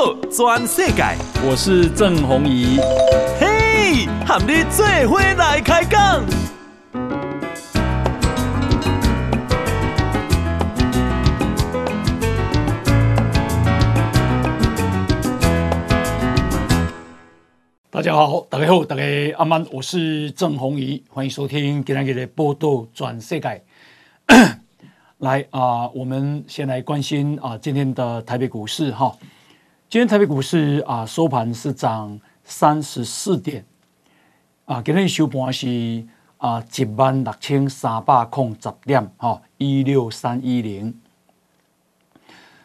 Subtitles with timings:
[0.00, 1.02] 报全世界，
[1.46, 2.78] 我是郑弘仪。
[3.38, 6.24] 嘿，和你做伙来开讲。
[17.90, 19.02] 大家好，大家好，大家
[19.36, 23.62] 阿曼，我是郑弘仪，欢迎收听今天的波道转世界。
[25.18, 29.14] 来啊、呃，我们先来关心啊、呃，今天的台北股市哈。
[29.90, 33.64] 今天台北股市啊、收盘是涨三十四点
[34.64, 36.06] 啊，今天收盘是
[36.38, 40.96] 啊一万六千三百空十点哈，一六三一零。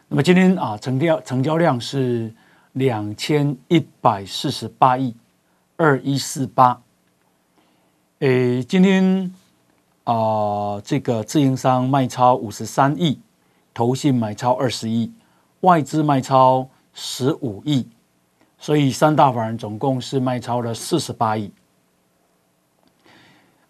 [0.07, 2.31] 那么今天啊，成交成交量是
[2.73, 5.15] 两千一百四十八亿
[5.77, 6.79] 二一四八。
[8.19, 9.33] 诶，今天。
[10.03, 13.19] 啊、呃，这个自营商卖超五十三亿，
[13.73, 15.11] 投信买超二十亿，
[15.61, 17.85] 外资卖超十五亿，
[18.57, 21.51] 所以三大法人总共是卖超了四十八亿。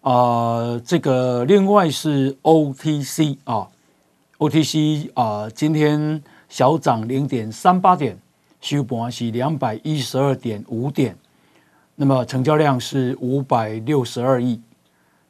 [0.00, 3.68] 啊、这个另外是 OTC 啊
[4.38, 8.16] ，OTC 啊、今天小涨零点三八点，
[8.60, 11.18] 收盘是两百一十二点五点，
[11.96, 14.62] 那么成交量是五百六十二亿。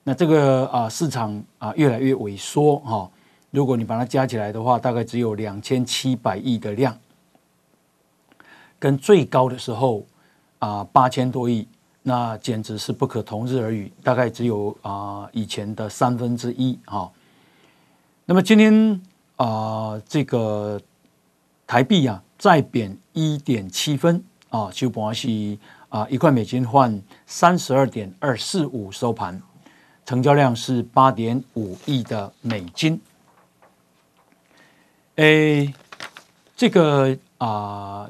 [0.05, 3.11] 那这个啊市场啊越来越萎缩哈，
[3.50, 6.94] 如果你把它加起来的话，大概只有两千七百亿的量，
[8.79, 10.05] 跟最高的时候
[10.59, 11.67] 啊八千多亿，
[12.03, 17.11] 那简直是不可同日而语，大概只有啊以前的三分之一哈。
[18.25, 19.01] 那么今天
[19.37, 20.81] 啊这个
[21.67, 29.41] 台币啊再贬一点七分啊，收盘是啊一块美金换三十二点二四五收盘。
[30.05, 33.01] 成交量是八点五亿的美金。
[35.17, 35.75] 诶，
[36.57, 38.09] 这个啊、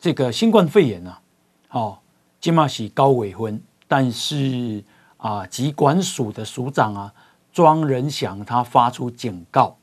[0.00, 1.20] 这个新冠肺炎啊，
[1.68, 1.98] 哦，
[2.40, 4.82] 今嘛是高尾分，但是
[5.18, 7.12] 啊，疾管署的署长啊，
[7.52, 9.76] 庄仁祥他发出警告，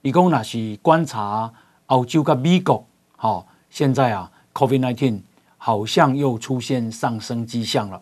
[0.00, 1.52] 一共那是观察
[1.86, 5.20] 澳洲跟美国，好、现在啊，COVID-19
[5.58, 8.00] 好像又出现上升迹象了，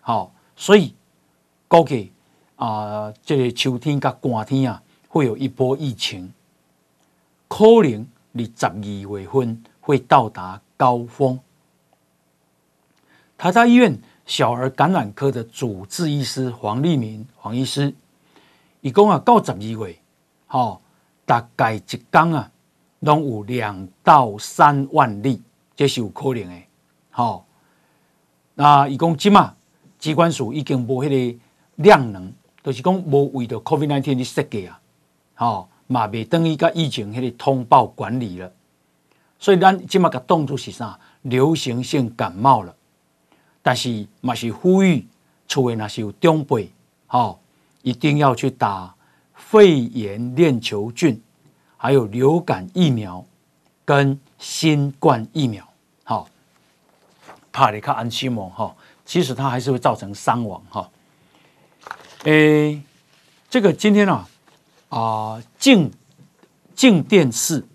[0.00, 0.92] 好、所以，
[1.68, 2.10] 估计
[2.56, 6.32] 啊，这个秋天跟寒天啊，会有一波疫情，
[7.46, 11.38] 可能你十二月份会到达高峰。
[13.36, 17.94] 台大医院小儿感染科的主治医师黄立明黄医师，
[18.80, 20.00] 伊讲啊，到十二位，
[20.46, 20.80] 吼，
[21.26, 22.50] 大概一天啊，
[23.00, 25.42] 拢有两到三万例，
[25.76, 26.62] 这是有可能的，
[27.10, 27.44] 吼。
[28.54, 29.54] 那伊讲即嘛。
[29.98, 31.38] 机关署已经无迄个
[31.76, 32.32] 量能，
[32.64, 34.80] 就是讲无为着 COVID-19 的设计啊，
[35.36, 38.52] 吼嘛未等于甲疫情迄个通报管理了，
[39.42, 40.96] 所以咱即马个动作是啥？
[41.22, 42.72] 流行性感冒了，
[43.60, 45.04] 但是嘛是呼吁，
[45.48, 46.70] 厝内若是有长辈，
[47.08, 47.40] 吼
[47.82, 48.94] 一定要去打
[49.34, 51.20] 肺炎链球菌，
[51.76, 53.24] 还有流感疫苗
[53.84, 55.68] 跟新冠疫苗，
[56.04, 56.28] 好，
[57.50, 58.76] 怕你较安心哦，吼。
[59.04, 60.88] 其实它还是会造成伤亡哈。
[62.22, 62.80] 诶，
[63.50, 64.28] 这个今天啊
[64.88, 65.90] 啊，静
[66.76, 67.66] 静电视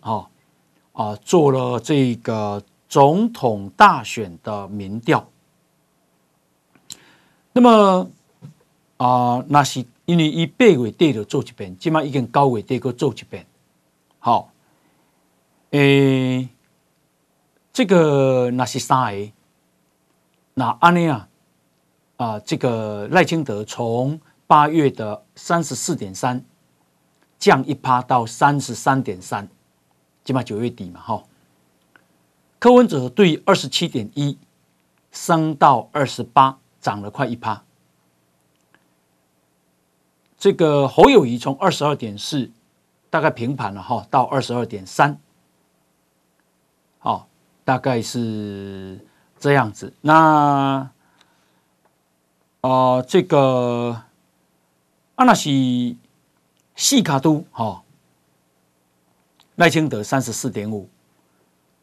[0.98, 5.30] 啊做了这个总统大选的民调。
[7.54, 8.10] 那么
[8.98, 13.46] 啊，那是因为一八月底就做一遍，起码已经九月底个做一遍。
[14.18, 14.52] 好，
[15.70, 16.50] 诶，
[17.72, 19.32] 这个那是啥诶？
[20.56, 21.30] 那安尼啊，
[22.16, 26.44] 啊，这个赖清德从八月的三十四点三
[27.38, 29.48] 降一趴到三十三点三，
[30.28, 31.24] 起码九月底嘛，哈。
[32.60, 34.38] 柯文哲对二十七点一
[35.12, 37.64] 升到二十八，涨了快一趴。
[40.38, 42.52] 这个侯友宜从二十二点四
[43.10, 45.18] 大概平盘了哈，到二十二点三，
[47.00, 47.30] 好，
[47.64, 49.00] 大概是。
[49.40, 50.90] 这样子，那啊、
[52.62, 54.02] 呃，这个
[55.14, 56.00] 阿纳西
[56.76, 57.84] 西卡都哈，
[59.58, 60.90] 赖清德三十四点五，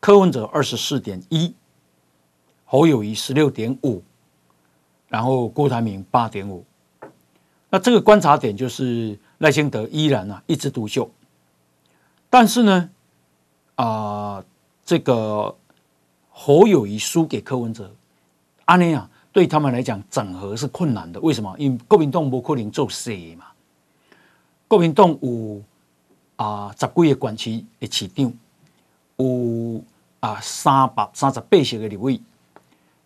[0.01, 1.55] 柯文哲二十四点一，
[2.65, 4.03] 侯友宜十六点五，
[5.07, 6.65] 然后郭台铭八点五。
[7.69, 11.09] 那这个观察点就是赖清德依然啊一枝独秀，
[12.31, 12.91] 但是呢，
[13.75, 14.45] 啊、呃，
[14.85, 15.55] 这个。
[16.37, 17.89] 侯友宜输给柯文哲，
[18.65, 21.21] 安尼啊，对他们来讲整合是困难的。
[21.21, 21.55] 为什么？
[21.61, 23.47] 因为国民党不可能做事嘛。
[24.67, 25.63] 国民党有
[26.37, 28.33] 啊十几个县市的市长，
[29.17, 29.83] 有
[30.21, 32.21] 啊三百三十八席的立委，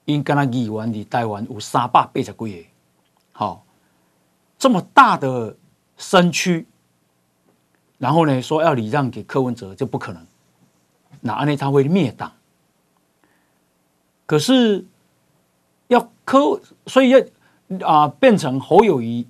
[0.05, 2.69] 因跟他议员的台湾有三百八十几个，
[3.33, 3.65] 好，
[4.59, 5.57] 这么大的
[5.97, 6.67] 身躯，
[7.99, 10.27] 然后呢说要礼让给柯文哲就不可能，
[11.21, 12.33] 那安内他会灭党，
[14.25, 14.85] 可是
[15.89, 17.19] 要柯，所以要
[17.87, 19.27] 啊、呃、变成侯友宜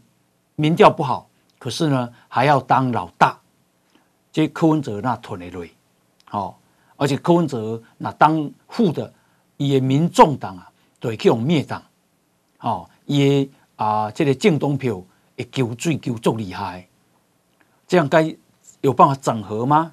[0.54, 1.28] 民调不好，
[1.58, 3.40] 可是呢还要当老大，
[4.32, 5.70] 这柯文哲那吞的累，
[6.24, 6.58] 好。
[7.00, 9.14] 而且柯文哲那当副的
[9.56, 11.80] 也民众党啊，对，去用灭党，
[12.58, 15.00] 哦，也啊，这个政党票
[15.36, 16.88] 也救最救足厉害，
[17.86, 18.34] 这样该
[18.80, 19.92] 有办法整合吗？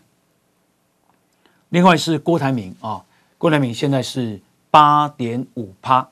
[1.70, 3.06] 另外是郭台铭啊，
[3.38, 4.42] 郭台铭现在是
[4.72, 6.10] 八点五趴，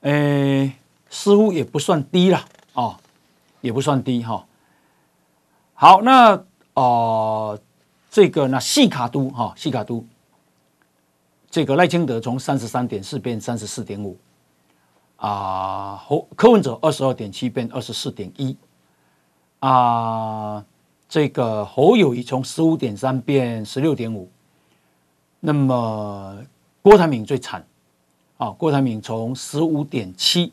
[0.00, 0.72] 诶，
[1.08, 2.96] 似乎也不算低了哦，
[3.60, 4.44] 也不算低哈、哦。
[5.74, 6.44] 好，那。
[6.78, 7.60] 呃
[8.08, 10.04] 这个呢细卡都哈细卡都，
[11.50, 14.16] 这个赖清德从三十三点四变三十四点五，
[15.16, 18.56] 啊，侯柯文哲二十二点七变二十四点一，
[19.58, 20.64] 啊，
[21.08, 24.30] 这个侯友谊从十五点三变十六点五，
[25.40, 26.38] 那么
[26.80, 27.66] 郭台铭最惨，
[28.36, 30.52] 啊，郭台铭从十五点七，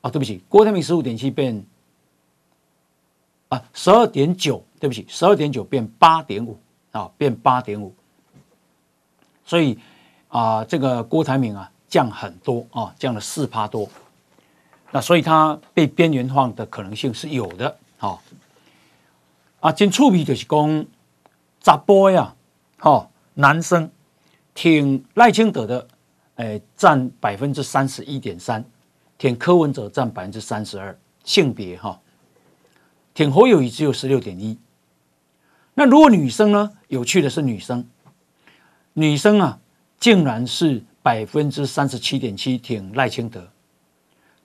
[0.00, 1.64] 啊，对不起，郭台铭十五点七变
[3.52, 4.64] 啊十二点九。
[4.82, 6.58] 对不起，十二点九变八点五
[6.90, 7.94] 啊，变八点五，
[9.44, 9.78] 所以
[10.26, 13.88] 啊、这个郭台铭啊降很多啊，降了四趴多，
[14.90, 18.18] 那所以他被边缘化的可能性是有的啊。
[19.60, 20.84] 啊，真趣味就是讲
[21.60, 22.34] 杂波呀，
[22.78, 23.88] 哈，男生
[24.54, 25.86] 挺赖清德的，
[26.34, 28.64] 诶，占百分之三十一点三，
[29.16, 32.00] 挺柯文哲占百分之三十二，性别哈，
[33.14, 34.58] 挺侯友宜只有十六点一。
[35.74, 36.72] 那如果女生呢？
[36.88, 37.88] 有趣的是，女生，
[38.92, 39.58] 女生啊，
[39.98, 43.48] 竟然是百分之三十七点七挺赖清德，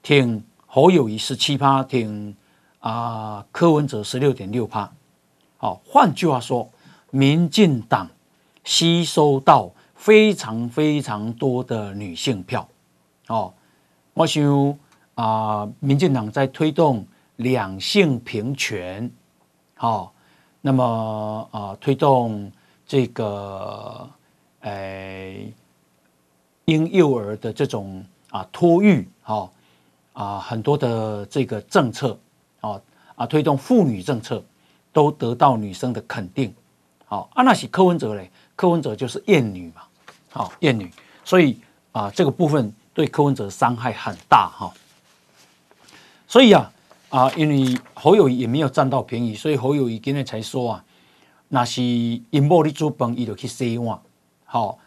[0.01, 2.35] 挺侯友宜十七趴，挺
[2.79, 4.89] 啊柯文哲十六点六趴。
[5.57, 6.69] 好，换句话说，
[7.11, 8.09] 民进党
[8.63, 12.67] 吸收到非常非常多的女性票。
[13.27, 13.53] 哦，
[14.13, 14.77] 我想
[15.15, 17.05] 啊，民进党在推动
[17.37, 19.09] 两性平权。
[19.73, 20.13] 好。
[20.59, 22.51] 那么啊、推动
[22.85, 24.09] 这个
[24.59, 25.33] 呃
[26.65, 29.49] 婴幼儿的这种啊托育，哈
[30.11, 32.19] 啊很多的这个政策，
[32.59, 32.81] 啊
[33.15, 34.43] 啊推动妇女政策，
[34.91, 36.53] 都得到女生的肯定。
[37.05, 39.83] 好，啊那是柯文哲嘞，柯文哲就是厌女嘛，
[40.31, 40.91] 好厌女，
[41.23, 41.57] 所以
[41.93, 44.73] 啊这个部分对柯文哲伤害很大哈。
[46.27, 46.69] 所以啊。
[47.09, 50.85] 啊，因为侯友宜也没有占到便宜，所以侯友宜今天才说啊，
[51.47, 53.97] 那是因某你煮饭，伊就去洗碗。
[54.43, 54.77] 好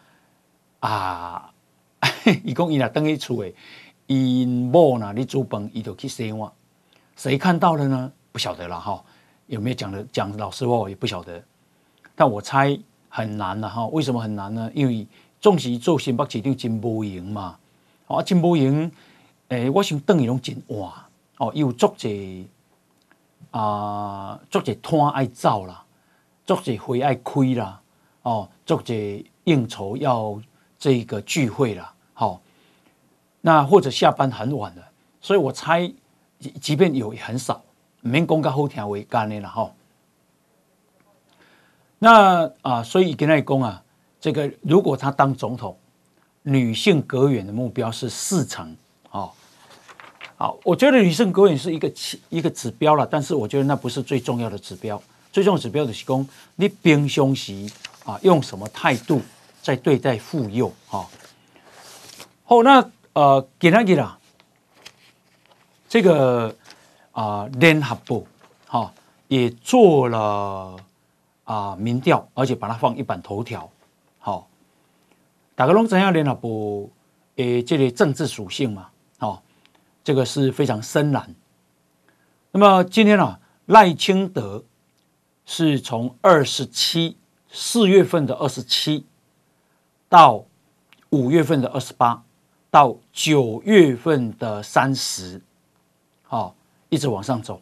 [0.81, 1.51] 啊，
[2.43, 3.53] 伊讲伊若等于厝诶，
[4.05, 6.51] 因某呢你煮饭，伊就去洗碗。
[7.15, 8.11] 谁看到了呢？
[8.31, 9.03] 不晓得了哈。
[9.47, 11.43] 有没有讲的讲老实话，我也不晓得。
[12.15, 12.77] 但我猜
[13.09, 13.85] 很难了哈。
[13.87, 14.71] 为什么很难呢？
[14.73, 15.05] 因为
[15.39, 17.57] 总是做新北市长真无闲嘛。
[18.07, 18.91] 啊，真无闲。
[19.49, 20.91] 诶，我想等于拢真晚。
[21.41, 22.45] 哦，有足侪
[23.49, 25.83] 啊，足侪摊爱走啦，
[26.45, 27.81] 足侪会爱开啦，
[28.21, 30.39] 哦，足侪应酬要
[30.77, 32.41] 这个聚会啦，好、哦，
[33.41, 34.83] 那或者下班很晚了，
[35.19, 35.91] 所以我猜，
[36.61, 37.59] 即便有也很少，
[38.01, 39.71] 免讲到好听为干的了哈、哦。
[41.97, 43.83] 那啊，所以跟他讲啊，
[44.19, 45.75] 这个如果他当总统，
[46.43, 48.77] 女性阁员的目标是四成，
[50.41, 50.51] 啊。
[50.63, 51.91] 我觉得女性阁员是一个
[52.29, 55.01] 一个指标了，但是我觉得那不是最重要的指标。
[55.31, 57.69] 最重要的指标的是讲你平常时
[58.03, 59.21] 啊用什么态度
[59.61, 61.05] 在对待妇幼啊。
[62.43, 64.17] 好，那呃，今天啦，
[65.87, 66.53] 这个
[67.11, 68.23] 啊联合报
[68.67, 68.93] 哈
[69.29, 70.75] 也做了
[71.45, 73.69] 啊民调，而且把它放一版头条。
[74.19, 74.47] 好，
[75.55, 76.49] 大家拢知影联合报
[77.37, 78.89] 诶，这个政治属性嘛，
[80.03, 81.35] 这个是非常深蓝。
[82.51, 84.63] 那么今天啊，赖清德
[85.45, 87.17] 是从二十七
[87.49, 89.05] 四月份的二十七
[90.09, 90.43] 到
[91.09, 92.23] 五月份的二十八
[92.69, 95.41] 到九月份的三十，
[96.23, 96.55] 好，
[96.89, 97.61] 一直往上走。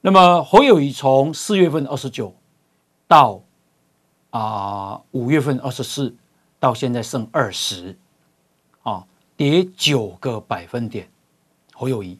[0.00, 2.34] 那么侯友谊从四月份二十九
[3.08, 3.40] 到
[4.30, 6.14] 啊五月份二十四，
[6.60, 7.98] 到现在剩二十，
[9.36, 11.08] 跌九个百分点，
[11.74, 12.18] 侯友宜、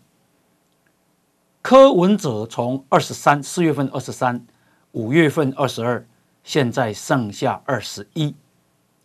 [1.63, 4.47] 柯文哲从二十三四月份二十三，
[4.93, 6.07] 五月份二十二，
[6.45, 8.35] 现在剩下二十一，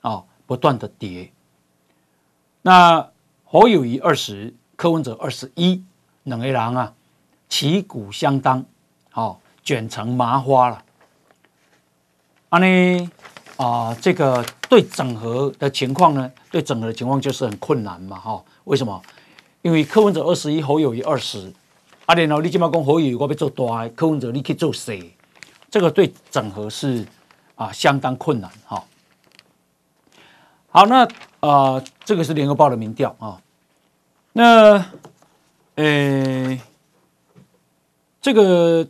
[0.02, 1.32] 啊，不断的跌。
[2.62, 3.10] 那
[3.46, 5.84] 侯友宜二十，柯文哲二十一，
[6.24, 6.94] 两个人啊，
[7.48, 8.66] 旗鼓相当，
[9.10, 10.84] 好、哦、卷成麻花了。
[12.50, 13.12] 啊呢
[13.62, 18.44] 啊，这个对整合的情况呢，对整合的情况就是很困难嘛，哈、哦？
[18.64, 19.00] 为什么？
[19.62, 21.54] 因为柯文哲二十一，侯友宜二十，
[22.08, 24.94] 啊，然后你今嘛讲侯友宜我要做大，柯文哲你去做小，
[25.70, 27.06] 这个对整合是
[27.54, 28.84] 啊相当困难，哈、哦。
[30.72, 31.10] 好，那啊、
[31.42, 33.40] 呃，这个是联合报的民调啊。
[34.34, 34.84] 那，
[35.76, 36.60] 呃，
[38.22, 38.88] 这个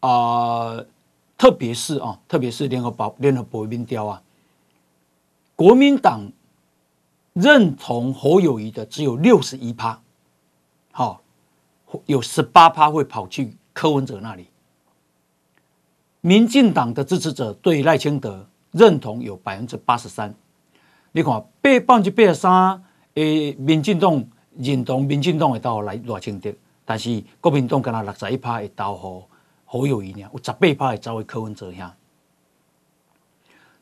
[0.00, 0.86] 啊、呃，
[1.38, 4.22] 特别是啊，特别是联合保联合报民调啊，
[5.54, 6.30] 国民党
[7.32, 10.00] 认同侯友谊的只有六十一趴，
[10.90, 11.22] 好，
[12.06, 14.48] 有十八趴会跑去柯文哲那里。
[16.20, 20.34] 民进党的支持者对赖清德认同有百分之八十三。
[21.12, 22.82] 你看，八百分八十三，
[23.14, 24.22] 诶，民进党
[24.56, 26.52] 认同民进党会到来赖清德，
[26.84, 29.28] 但是国民党跟他六十一趴会投侯
[29.70, 31.94] 侯友宜呢，有十八趴会投给柯文哲呀。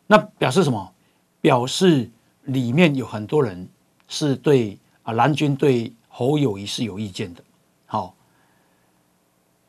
[0.08, 0.92] 那表示什么？
[1.40, 2.10] 表示
[2.42, 3.68] 里面有很多人
[4.08, 7.44] 是对啊蓝军对侯友宜是有意见的。
[7.86, 8.16] 好，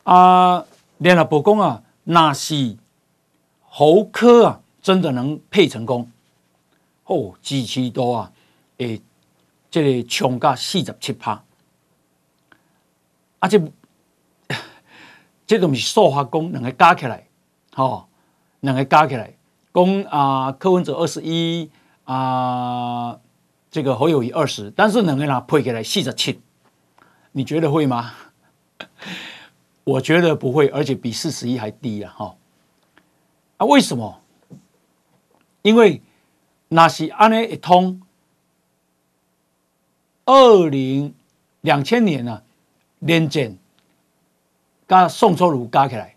[0.04, 0.66] 啊，
[0.98, 2.76] 联合报讲啊，那是
[3.62, 6.12] 侯柯啊，真的能配成功。
[7.06, 8.32] 哦，支持多啊，
[8.78, 9.00] 诶，
[9.70, 11.44] 这个冲到四十七趴，
[13.40, 13.62] 啊，这
[15.48, 17.28] 这都是数学讲，两个加起来，
[17.76, 18.06] 哦，
[18.60, 19.34] 两个加起来，
[19.74, 21.72] 讲啊，柯文哲二十一
[22.04, 23.18] 啊，
[23.72, 26.40] 这个侯友宜二十，但是两个人配起来四十七，
[27.32, 28.14] 你觉得会吗？
[29.86, 32.36] 我觉得不会，而且比四十一还低啊，哈、哦，
[33.58, 34.22] 啊，为什么？
[35.64, 36.04] 因为。
[36.70, 38.02] 那是安尼一通，
[40.26, 41.16] 二零
[41.62, 42.44] 两千年啊，
[43.00, 43.58] 连战
[44.88, 46.16] 加宋楚瑜加起来，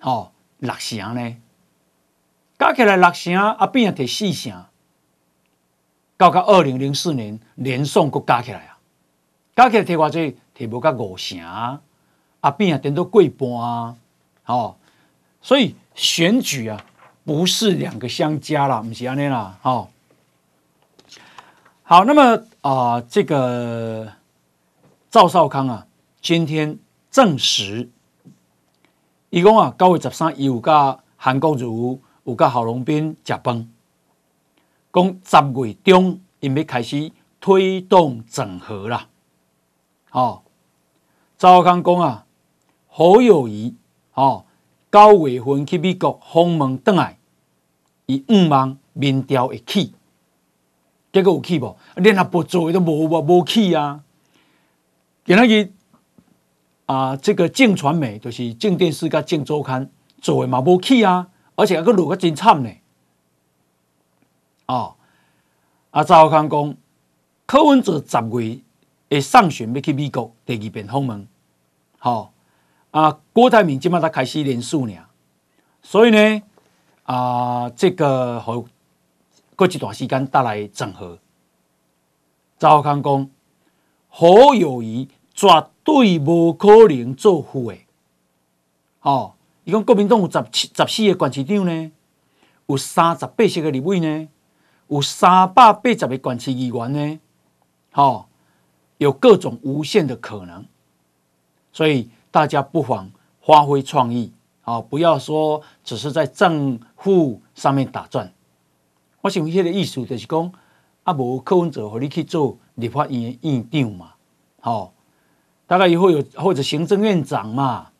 [0.00, 1.36] 哦，六成呢，
[2.58, 4.64] 加起来六成，啊变啊摕四成，
[6.16, 8.78] 到到二零零四年连宋搁加起来啊，
[9.56, 11.80] 加起来提偌济，提无到五成，啊
[12.56, 13.96] 变啊顶多过半啊，
[14.46, 14.76] 哦，
[15.42, 16.84] 所以选举啊。
[17.26, 19.88] 不是两个相加了，不是安尼啦，哦，
[21.82, 24.12] 好，那么啊、这个
[25.10, 25.86] 赵少康啊，
[26.20, 26.78] 今天
[27.10, 27.88] 证实，
[29.34, 33.68] 伊讲啊，九月十三伊有甲韩国瑜有甲郝龙斌食饭，
[34.92, 37.10] 讲十月中因要开始
[37.40, 39.08] 推动整合啦，
[40.12, 40.42] 哦，
[41.36, 42.26] 赵少康讲啊，
[42.86, 43.74] 侯友谊，
[44.14, 44.44] 哦。
[44.92, 47.18] 九月份去美国访问回来，
[48.06, 49.92] 伊五万民调会起，
[51.12, 51.76] 结果有起无？
[51.96, 54.04] 连阿不做都无无无起啊！
[55.24, 55.72] 今仔日
[56.86, 62.70] 啊，这个镜传媒就是镜电视甲镜周刊做诶嘛无起啊，而且还佫落个真惨呢。
[64.66, 64.96] 哦，
[65.90, 66.76] 阿赵康讲，
[67.46, 68.60] 柯文哲十月
[69.10, 71.26] 会上旬要去美国第二遍访问，
[71.98, 72.30] 好、哦。
[72.90, 74.94] 啊，郭台铭今麦他开始连数呢，
[75.82, 76.42] 所以呢，
[77.02, 78.64] 啊，这个和
[79.56, 81.18] 过一段时间带来整合。
[82.56, 83.28] 赵康讲，
[84.08, 85.46] 侯友宜绝
[85.82, 87.76] 对无可能做副的。
[89.02, 91.92] 哦，伊讲国民党有十七、十四个县市长呢，
[92.66, 94.28] 有三十八席个立委呢，
[94.88, 97.20] 有三百八十个县市议员呢，
[97.92, 98.26] 哦，
[98.98, 100.64] 有各种无限的可能，
[101.72, 102.08] 所以。
[102.34, 103.12] 大家不妨
[103.42, 108.28] 发挥创意，啊，不要说只是在正负上面打转。
[109.20, 110.52] 我想迄个意思就是讲，
[111.04, 114.14] 啊，无柯文哲和你去做立法院院长嘛，
[114.62, 114.93] 吼，
[115.74, 117.90] 大概以后有或者行政院长嘛，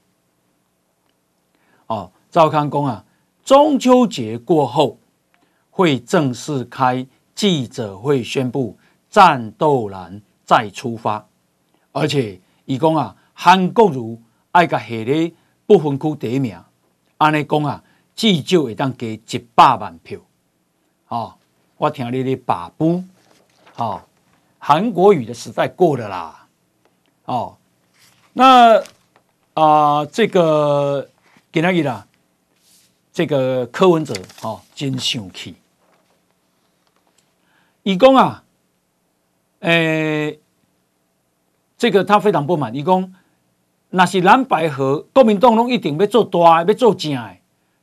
[1.89, 3.05] 哦，赵康公啊，
[3.45, 4.97] 中秋节过后
[5.73, 7.05] 会正式开
[7.35, 8.79] 记者会，宣布
[9.11, 11.27] 战斗蓝再出发，
[11.91, 13.17] 而且以公啊。
[13.33, 14.21] 韩国瑜
[14.53, 15.33] 爱甲下咧
[15.67, 16.57] 不分区第一名，
[17.19, 17.83] 安尼讲啊，
[18.15, 20.21] 至少会当加一百万票。
[21.09, 21.35] 哦，
[21.77, 23.03] 我听你的把布，
[23.75, 24.01] 哦，
[24.61, 26.47] 韩国瑜的时代过了啦。
[27.25, 27.57] 哦，
[28.37, 28.83] 那
[29.55, 31.09] 啊、这个
[31.53, 32.05] 今仔日啦，
[33.13, 34.13] 这个柯文哲
[34.43, 35.55] 哦，真生气。
[37.85, 38.43] 伊讲啊，
[39.61, 40.41] 诶、
[41.79, 43.15] 这个他非常不满，伊讲。
[43.91, 47.37] 那是蓝白合，国民党拢一定要做大，要做正的，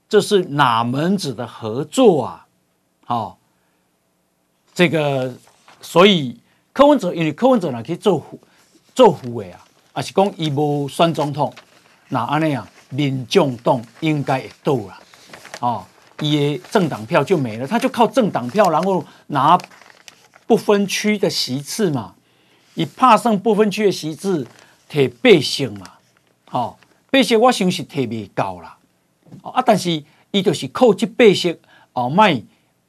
[0.09, 2.47] 这是哪门子的合作啊？
[3.05, 3.39] 好，
[4.73, 5.33] 这个
[5.79, 6.41] 所以
[6.73, 8.21] 柯文哲因为柯文哲呢可以做
[8.93, 9.63] 做副委啊，
[10.01, 11.53] 是讲伊无选总统，
[12.09, 14.99] 那安尼啊，民众党应该会倒啦，
[15.59, 15.85] 哦，
[16.19, 19.59] 伊的政党票就没了，他就靠政党票，然后拿
[20.47, 22.15] 不分区的席次嘛，
[22.75, 24.47] 伊拍算不分区的席次
[24.89, 25.85] 摕百姓嘛，
[26.51, 26.75] 哦，
[27.09, 28.77] 百姓我想是摕未到啦，
[29.41, 31.57] 啊，但是伊就是靠这百姓
[31.93, 32.41] 哦，卖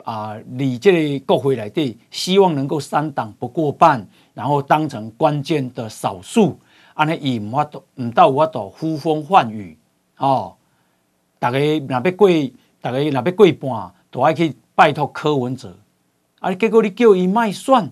[0.05, 4.05] 啊，你这个国会来对，希望能够三党不过半，
[4.35, 6.59] 然后当成关键的少数。
[6.95, 9.79] 安尼伊毋法度，毋到有法度呼风唤雨
[10.19, 10.57] 哦。
[11.39, 12.29] 大家若要过，
[12.81, 15.77] 大家若要过半，都爱去拜托柯文哲。
[16.41, 17.91] 啊，结果你叫伊卖选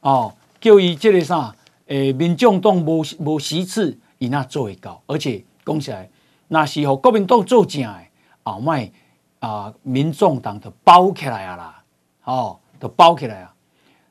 [0.00, 1.54] 哦，叫伊即个啥？
[1.86, 5.02] 诶、民众党无无席次，伊那做会到。
[5.06, 6.08] 而且讲起来，
[6.48, 8.10] 若是互国民党做正诶，
[8.42, 8.92] 后卖
[9.40, 11.82] 啊，民众党就包起来啊啦，
[12.24, 13.54] 哦，就包起来啊。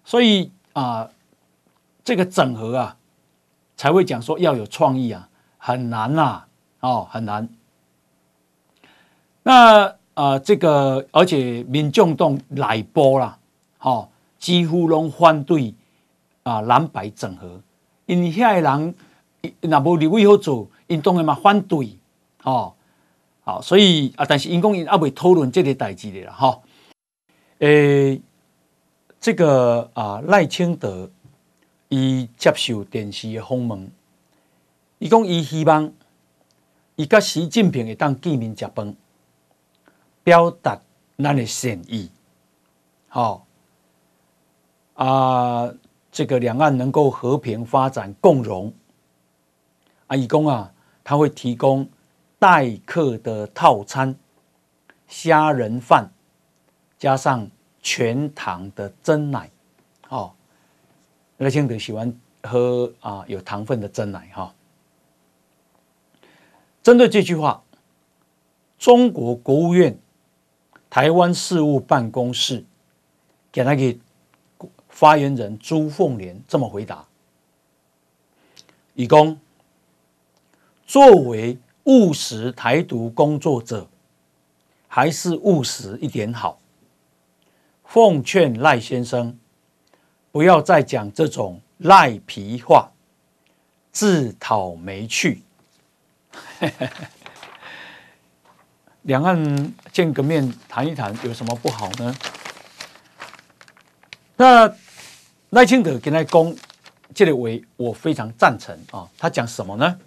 [0.03, 1.07] 所以啊，
[2.03, 2.96] 这个整合啊。
[3.77, 5.29] 才会讲说要有创意啊，
[5.59, 6.47] 很难呐、啊，
[6.79, 7.47] 哦，很难。
[9.43, 13.37] 那、呃，这个而且民众党内部啦，
[13.79, 15.75] 哦，几乎拢反对
[16.41, 17.61] 啊蓝白整合，
[18.07, 18.95] 因为遐个人
[19.61, 21.95] 那无立委好做，因当然嘛反对，
[22.43, 22.73] 哦，
[23.43, 26.61] 好，所以啊，但是因讲因阿未讨论这个代志的啦，哈、哦，
[27.59, 28.19] 诶，
[29.21, 31.07] 这个啊赖清德。
[31.89, 33.89] 伊接受电视的访问，
[34.99, 35.91] 伊讲伊希望
[36.97, 38.95] 伊甲习近平会当见面食饭，
[40.23, 40.77] 表达
[41.17, 42.11] 咱的善意，
[43.07, 43.47] 好
[44.95, 45.73] 啊，
[46.11, 48.73] 这个两岸能够和平发展共荣。
[50.07, 51.87] 啊，伊讲啊，他会提供
[52.37, 54.13] 待客的套餐，
[55.07, 56.11] 虾仁饭
[56.99, 57.49] 加上
[57.81, 59.49] 全糖的珍奶，
[60.01, 60.36] 好。
[61.37, 62.11] 赖清德喜欢
[62.43, 64.53] 喝啊有糖分的珍奶哈。
[66.81, 67.63] 针对这句话，
[68.79, 69.99] 中国国务院
[70.89, 72.63] 台湾事务办公室
[73.51, 73.97] 给那个
[74.89, 77.05] 发言人朱凤莲这么回答：
[78.95, 79.39] 以公
[80.85, 83.87] 作为务实台独工作者，
[84.87, 86.59] 还是务实一点好。
[87.83, 89.37] 奉劝赖先生。
[90.37, 92.91] 不要再讲这种赖皮话，
[93.91, 95.41] 自讨没趣。
[99.01, 102.15] 两岸见个面谈一谈，有什么不好呢？
[104.35, 104.71] 那
[105.49, 106.55] 赖清德跟他讲，
[107.15, 109.09] 这里为我非常赞成啊。
[109.17, 109.99] 他讲什么呢？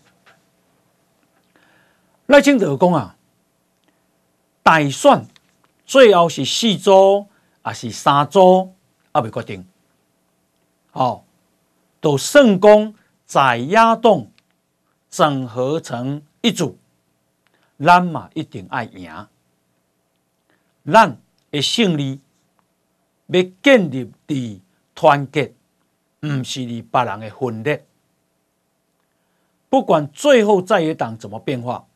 [2.26, 3.16] 赖清德讲啊，
[4.62, 5.26] 大选
[5.84, 7.26] 最后是四周
[7.62, 8.72] 还是三周，
[9.12, 9.66] 还未决定。
[10.92, 11.24] 哦，
[12.00, 14.30] 都成功在压动
[15.08, 16.76] 整合成一组，
[17.78, 19.26] 咱嘛一定爱赢。
[20.84, 21.16] 咱
[21.50, 22.20] 的胜利
[23.26, 24.60] 要建立在
[24.94, 25.54] 团结，
[26.20, 27.86] 不是你别人的分裂。
[29.68, 31.86] 不管最后在野党怎么变化，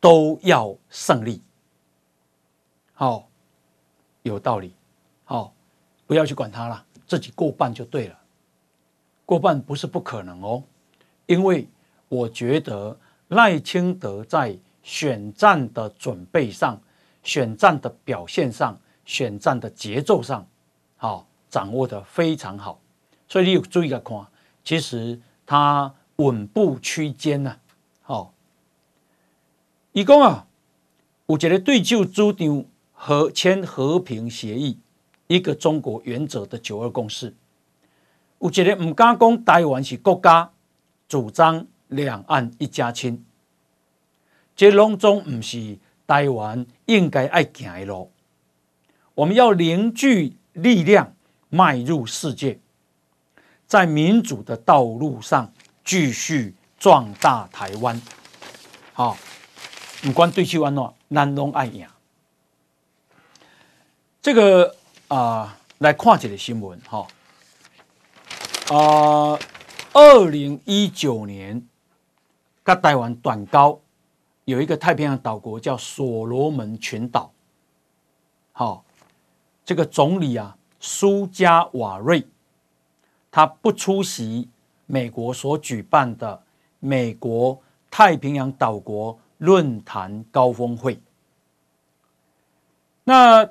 [0.00, 1.40] 都要胜利。
[2.92, 3.24] 好、哦，
[4.22, 4.74] 有道理。
[5.24, 5.52] 好、哦，
[6.06, 8.18] 不要去管他了，自己过半就对了。
[9.26, 10.62] 过半不是不可能哦，
[11.26, 11.66] 因为
[12.08, 16.80] 我觉得赖清德在选战的准备上、
[17.22, 20.46] 选战的表现上、选战的节奏上，
[20.96, 22.78] 好掌握的非常好，
[23.26, 24.26] 所以你有注意来看，
[24.62, 27.56] 其实他稳步区间呐，
[28.02, 28.34] 好，
[29.92, 30.46] 一共啊，
[31.26, 34.78] 有一个对就主张和签和平协议、
[35.26, 37.34] 一个中国原则的九二共识。
[38.44, 40.50] 有一个唔敢讲台湾是国家，
[41.08, 43.24] 主张两岸一家亲，
[44.54, 48.12] 这拢总唔是台湾应该爱行的路。
[49.14, 51.14] 我们要凝聚力量，
[51.48, 52.60] 迈入世界，
[53.66, 55.50] 在民主的道路上
[55.82, 57.98] 继续壮大台湾。
[58.92, 59.16] 好，
[60.06, 61.86] 唔管对手安怎，咱拢爱赢。
[64.20, 64.76] 这个
[65.08, 67.06] 啊、来看一个新闻哈。
[68.70, 69.38] 啊，
[69.92, 71.66] 二零一九年，
[72.62, 73.78] 跟台湾短高，
[74.46, 77.30] 有一个太平洋岛国叫所罗门群岛。
[78.52, 78.82] 好，
[79.66, 82.26] 这个总理啊，苏加瓦瑞，
[83.30, 84.48] 他不出席
[84.86, 86.42] 美国所举办的
[86.80, 90.98] 美国太平洋岛国论坛高峰会。
[93.04, 93.46] 那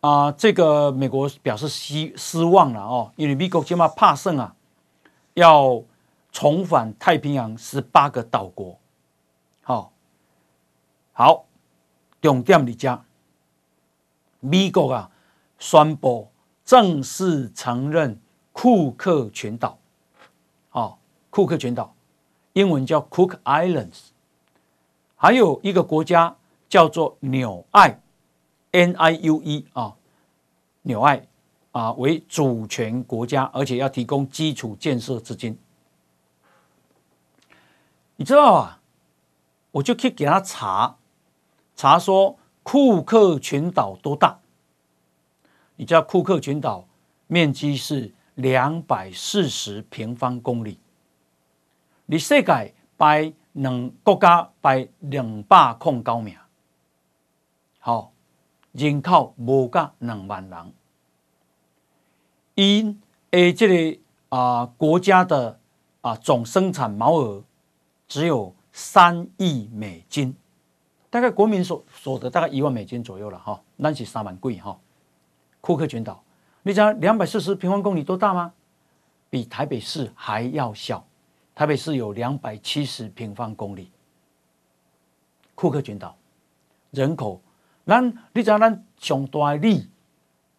[0.00, 4.54] 啊、这个美国表示失失望了哦，因为美国起码怕胜啊，
[5.34, 5.82] 要
[6.32, 8.78] 重返太平洋十八个岛国。
[9.62, 9.90] 好、哦，
[11.12, 11.44] 好，
[12.22, 13.04] 重点你讲，
[14.40, 15.10] 美国啊
[15.58, 16.30] 宣布
[16.64, 18.18] 正式承认
[18.52, 19.76] 库克群岛。
[20.70, 21.94] 好、哦，库克群岛，
[22.54, 24.08] 英文叫 Cook Islands，
[25.14, 26.36] 还有一个国家
[26.70, 28.00] 叫做纽爱。
[28.72, 29.96] N I U E 啊，
[30.82, 31.26] 纽爱
[31.72, 35.58] 啊为主权国家，而且要提供基础建设资金。
[38.16, 38.80] 你知道啊？
[39.72, 40.96] 我就去给他查
[41.74, 44.40] 查说库克群岛多大？
[45.76, 46.86] 你知道库克群岛
[47.26, 50.78] 面积是两百四十平方公里，
[52.06, 56.36] 你世界排两国家排两百空高名，
[57.78, 58.12] 好。
[58.72, 60.72] 人口无够两万人，
[62.54, 63.02] 因
[63.32, 65.58] 诶，这个啊国家的
[66.02, 67.42] 啊总生产毛额
[68.06, 70.36] 只有三亿美金，
[71.10, 74.78] 大概国民所所得大概一万美金左右了哈，那是三万贵哈。
[75.60, 76.22] 库克群岛，
[76.62, 78.52] 你知道两百四十平方公里多大吗？
[79.28, 81.04] 比台北市还要小，
[81.56, 83.90] 台北市有两百七十平方公里。
[85.56, 86.16] 库克群岛
[86.92, 87.42] 人口。
[87.90, 89.88] 咱你知影咱上大的里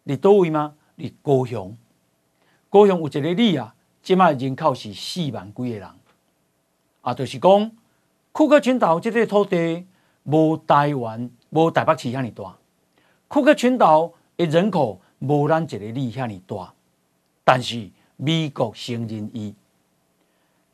[0.04, 0.74] 伫叨位吗？
[0.98, 1.74] 伫高雄，
[2.68, 5.88] 高雄有一个里啊，即卖人口是四万几个人，
[7.00, 7.72] 啊，就是讲
[8.32, 9.86] 库克群岛即个土地
[10.24, 12.54] 无台湾无台北市遐尔大，
[13.28, 16.74] 库克群岛的人口无咱一个里遐尔大，
[17.44, 19.54] 但是美国承认伊，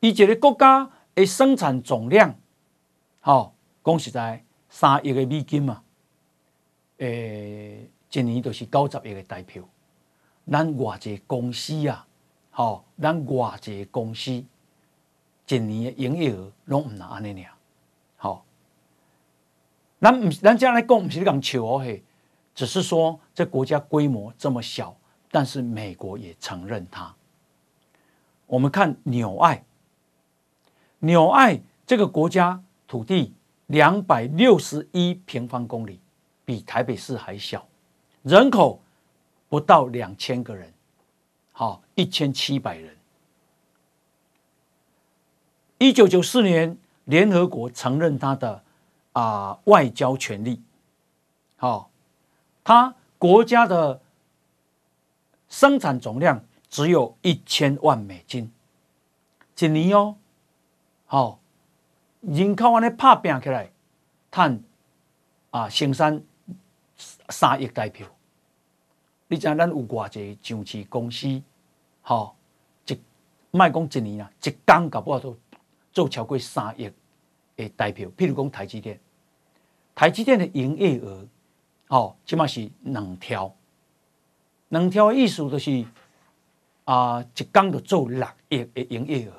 [0.00, 2.34] 伊一个国家的生产总量，
[3.20, 5.82] 吼讲实在三亿个美金嘛。
[6.98, 9.62] 诶，一年就是九十亿个代票，
[10.50, 12.06] 咱偌济公司啊，
[12.50, 17.52] 吼，咱偌济公司，一年的营业额拢毋能安尼尔，
[18.16, 18.42] 吼，
[20.00, 22.02] 咱毋，咱这样来讲，毋是讲笑哦嘿，
[22.54, 24.96] 只是说这国家规模这么小，
[25.30, 27.14] 但是美国也承认它。
[28.46, 29.62] 我们看纽爱，
[30.98, 33.34] 纽爱这个国家土地
[33.66, 36.00] 两百六十一平方公里。
[36.48, 37.68] 比台北市还小，
[38.22, 38.80] 人口
[39.50, 40.72] 不到两千个人，
[41.52, 42.96] 好，一千七百人。
[45.76, 48.62] 一九九四年，联合国承认他的
[49.12, 50.62] 啊外交权利，
[51.56, 51.90] 好，
[52.64, 54.00] 他国家的
[55.50, 58.50] 生产总量只有一千万美金，
[59.58, 60.16] 一年哦，
[61.04, 61.40] 好，
[62.22, 63.70] 人口安尼拍拼起来，
[64.30, 64.62] 碳
[65.50, 66.24] 啊生产。
[66.98, 68.08] 三亿台票，
[69.28, 71.40] 你知影咱有偌济上市公司，
[72.02, 72.34] 吼，
[72.86, 73.00] 一
[73.52, 75.36] 卖讲一年啊，一工搞不好都
[75.92, 76.90] 做超过三亿
[77.54, 78.08] 的台票。
[78.16, 78.98] 譬如讲台积电，
[79.94, 81.24] 台积电的营业额，
[81.86, 83.54] 吼，起码是两条，
[84.70, 85.86] 两条的意思就是
[86.84, 89.32] 啊，一工就做六亿的营业额，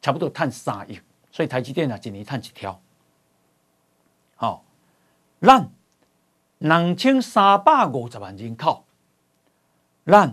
[0.00, 1.00] 差不多赚三亿。
[1.30, 2.80] 所以台积电啊，一年赚一条，
[4.34, 4.64] 好，
[5.40, 5.70] 咱。
[6.62, 8.84] 两千三百五十万人口，
[10.06, 10.32] 咱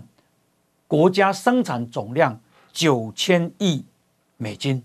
[0.86, 2.40] 国家生产总量
[2.72, 3.84] 九千亿
[4.36, 4.84] 美金，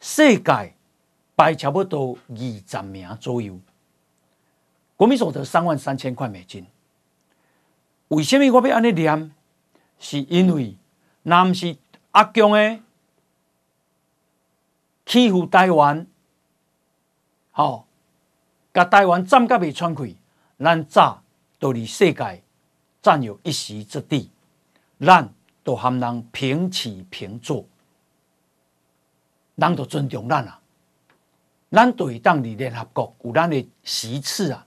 [0.00, 0.74] 世界
[1.36, 3.56] 排差不多二十名左右，
[4.96, 6.66] 国民所得三万三千块美金。
[8.08, 9.30] 为什么我要安尼念？
[10.00, 10.76] 是因为
[11.24, 11.76] 咱是
[12.10, 12.82] 阿强诶
[15.06, 16.04] 欺负台湾，
[17.52, 17.85] 好。
[18.76, 20.18] 甲台湾占甲未喘气，
[20.58, 21.22] 咱早
[21.58, 22.42] 都伫世界
[23.00, 24.30] 占有一席之地，
[25.00, 25.32] 咱
[25.64, 27.64] 都含人平起平坐，
[29.54, 30.60] 人都尊重咱啊，
[31.70, 34.66] 咱对当伫联合国有咱的席次啊，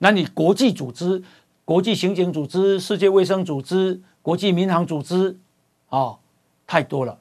[0.00, 1.22] 咱伫国际组织、
[1.66, 5.38] 国际刑警组织、世界卫生组织、国际民航组织，
[5.90, 6.18] 哦，
[6.66, 7.20] 太多了，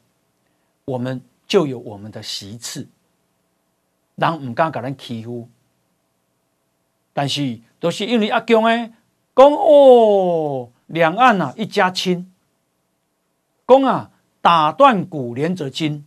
[0.86, 2.88] 我们就有我们的席次，
[4.16, 5.50] 人唔敢甲咱欺负。
[7.18, 8.94] 但是都是因为阿强诶，
[9.36, 12.32] 讲哦，两岸啊一家亲，
[13.68, 16.06] 讲啊打断骨连着筋，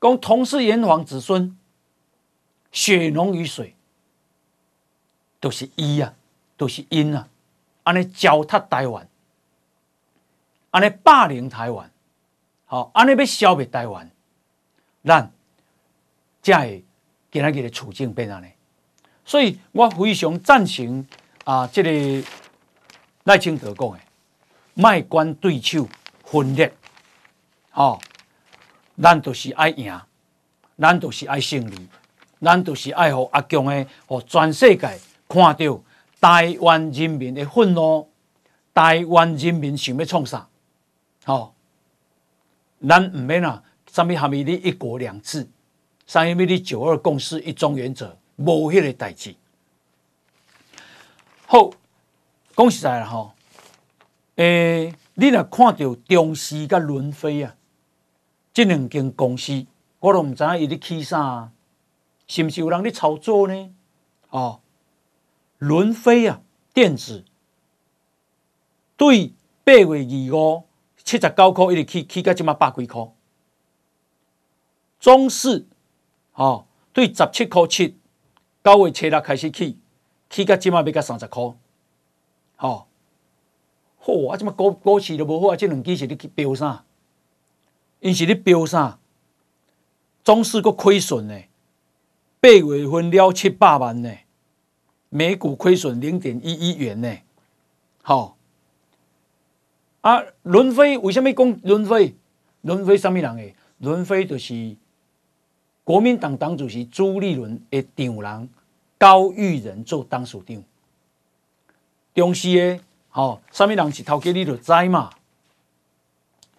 [0.00, 1.58] 讲同是炎黄子孙，
[2.70, 3.74] 血浓于水，
[5.40, 6.14] 都是伊啊，
[6.56, 7.28] 都是因啊，
[7.82, 9.08] 安尼糟蹋台湾，
[10.70, 11.90] 安尼霸凌台湾，
[12.66, 14.08] 好，安尼要消灭台湾，
[15.02, 15.28] 咱
[16.40, 16.84] 才会
[17.32, 18.46] 今仔日的处境变安尼。
[19.32, 21.06] 所以我非常赞成
[21.44, 22.28] 啊，这个
[23.24, 23.98] 赖清德讲的，
[24.74, 25.88] 卖官对手
[26.22, 26.70] 分裂，
[27.72, 27.98] 哦，
[29.00, 29.98] 咱都是爱赢，
[30.78, 31.88] 咱都是爱胜利，
[32.42, 35.82] 咱都是爱和阿强的和全世界看到
[36.20, 38.06] 台湾人民的愤怒，
[38.74, 40.46] 台湾人民想要创啥，
[41.24, 41.54] 哦，
[42.86, 45.48] 咱唔免啊，什么哈密的一国两制，
[46.06, 48.14] 什么的九二共识一中原则。
[48.44, 49.36] 无迄个代志，
[51.46, 51.70] 好，
[52.56, 53.34] 讲实在啦吼，
[54.34, 57.54] 诶、你若看到中视甲伦飞啊，
[58.52, 59.64] 这两间公司，
[60.00, 61.52] 我都毋知影伊咧起啥，
[62.26, 63.74] 是毋是有人咧操作呢？
[64.30, 64.60] 哦，
[65.58, 66.40] 伦飞啊，
[66.74, 67.24] 电子
[68.96, 70.64] 对八月二五
[71.04, 73.08] 七十九块一直起，起到即马百几块，
[74.98, 75.68] 中视
[76.34, 77.98] 哦，对十七块七。
[78.64, 79.76] 九月七日开始起，
[80.30, 81.42] 起到今麦要到三十块，
[82.56, 82.86] 吼，
[83.98, 84.36] 好啊！
[84.36, 86.84] 即麦股股市都无好啊，这两支是咧去飙啥？
[87.98, 89.00] 因是咧飙啥？
[90.22, 91.36] 中视阁亏损呢？
[92.40, 94.12] 八月份了七百万呢？
[95.08, 97.18] 每股亏损零点一一元呢？
[98.02, 98.36] 好
[100.02, 100.22] 啊！
[100.42, 102.14] 伦飞为什么讲伦飞？
[102.60, 103.56] 伦飞什么人诶？
[103.78, 104.76] 伦飞就是。
[105.84, 108.48] 国民党党主席朱立伦的长人
[108.98, 110.62] 高育仁做当属长，
[112.14, 115.10] 中视的，好，什么人是头家你就知嘛？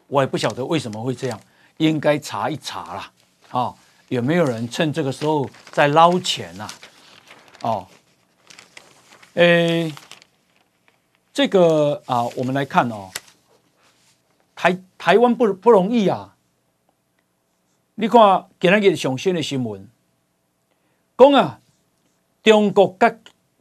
[0.07, 1.39] 我也不晓得为什么会这样，
[1.77, 3.11] 应该查一查啦，
[3.51, 3.75] 哦，
[4.09, 6.67] 有没有人趁这个时候在捞钱呐？
[7.61, 7.87] 哦，
[9.35, 9.93] 诶，
[11.33, 13.09] 这个啊，我们来看哦，
[14.53, 16.32] 台台湾不不容易啊。
[17.95, 19.87] 你看今仔日上新的新闻，
[21.15, 21.61] 讲啊，
[22.41, 23.15] 中国甲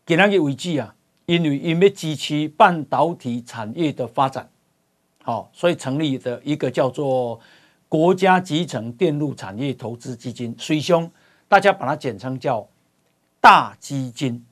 [0.07, 0.95] 今仔日为止啊，
[1.27, 4.49] 因为因要支持半导体产业的发展，
[5.23, 7.39] 好，所以成立的一个叫做
[7.91, 11.11] 国家集成电路产业投资基金，水兄，
[11.47, 12.67] 大家把它简称叫
[13.39, 14.43] 大基金。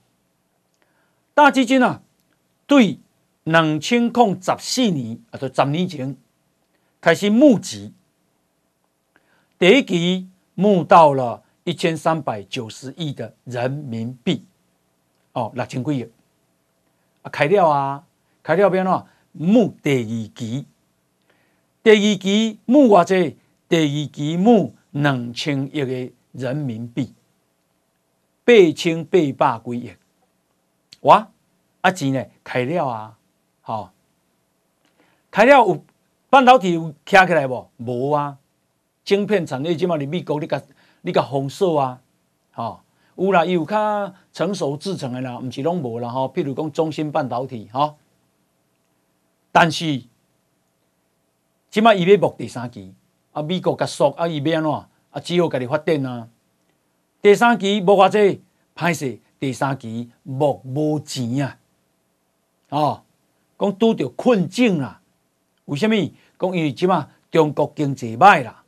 [1.33, 2.03] 大基金啊，
[2.67, 2.99] 对
[3.45, 6.15] 两千零十四年啊，就十年前
[7.01, 7.95] 开始募集。
[9.61, 14.43] 第一期募到了一千三百九十亿的人民币，
[15.35, 16.11] 哦，六千几亿。
[17.21, 18.03] 啊，开了啊，
[18.43, 20.65] 开了边喏，募第二期，
[21.83, 23.37] 第二期募偌济，
[23.69, 27.13] 第二期募两千亿的人民币，
[28.47, 29.93] 八千八百几亿，
[31.01, 31.29] 哇，
[31.83, 32.25] 啊钱呢？
[32.43, 33.19] 开了啊，
[33.61, 33.93] 好、
[35.31, 35.85] 开了有
[36.31, 37.69] 半导体有起来无？
[37.77, 38.39] 无啊。
[39.11, 40.63] 晶片产业即嘛，伫美国你甲
[41.01, 42.01] 你甲封锁啊，
[42.53, 42.81] 吼
[43.17, 46.33] 有啦，伊有较成熟制成的啦，毋是拢无啦吼。
[46.33, 47.97] 譬如讲中芯半导体吼，
[49.51, 50.05] 但是
[51.69, 52.95] 即嘛伊要募第三期，
[53.33, 54.89] 啊美国甲缩啊伊要安怎啊
[55.25, 56.29] 只好家己发展啊。
[57.21, 58.41] 第三期无偌济，
[58.77, 61.59] 歹势第三期募无钱啊，
[62.69, 63.03] 哦，
[63.59, 65.01] 讲拄着困境啦。
[65.65, 66.15] 为虾米？
[66.39, 68.60] 讲因为即嘛中国经济歹啦。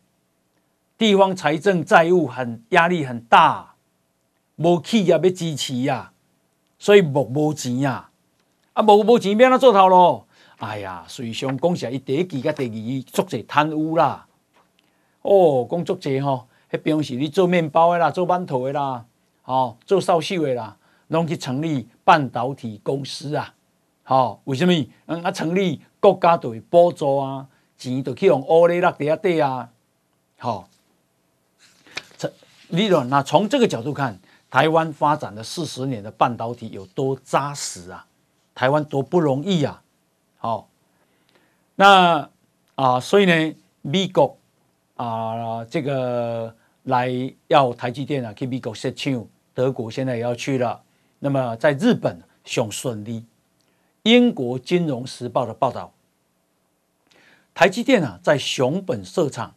[1.03, 3.75] 地方财政债务很压力很大，
[4.55, 6.12] 无企业要支持呀，
[6.79, 8.11] 所以无无钱呀，
[8.73, 10.25] 啊无无钱要安怎做头路？
[10.59, 14.29] 哎呀，随上讲起，伊第一期甲第二期足侪贪污啦，
[15.23, 19.05] 哦，讲足侪吼，迄边是你做面包的啦，做馒头的啦，
[19.45, 20.77] 哦，做扫帚的啦，
[21.09, 23.53] 拢去成立半导体公司啊，
[24.05, 24.73] 好，为什么？
[25.07, 29.69] 嗯啊，成立国家队补助啊，钱就去用乌里落地下底啊，
[30.38, 30.69] 好。
[32.73, 38.07] 理论，那从这个角度看，台湾发展了四十年的半导体有多扎实啊？
[38.55, 39.83] 台湾多不容易啊！
[40.39, 40.69] 好，
[41.75, 42.31] 那
[42.75, 44.39] 啊，所以呢，美国
[44.97, 46.55] 啊，这个
[46.85, 47.11] 来
[47.49, 50.83] 要台积电啊，去美国设厂，德国现在也要去了。
[51.19, 53.27] 那么在日本想顺利，
[54.05, 55.93] 英国金融时报的报道，
[57.53, 59.55] 台积电啊，在熊本设厂，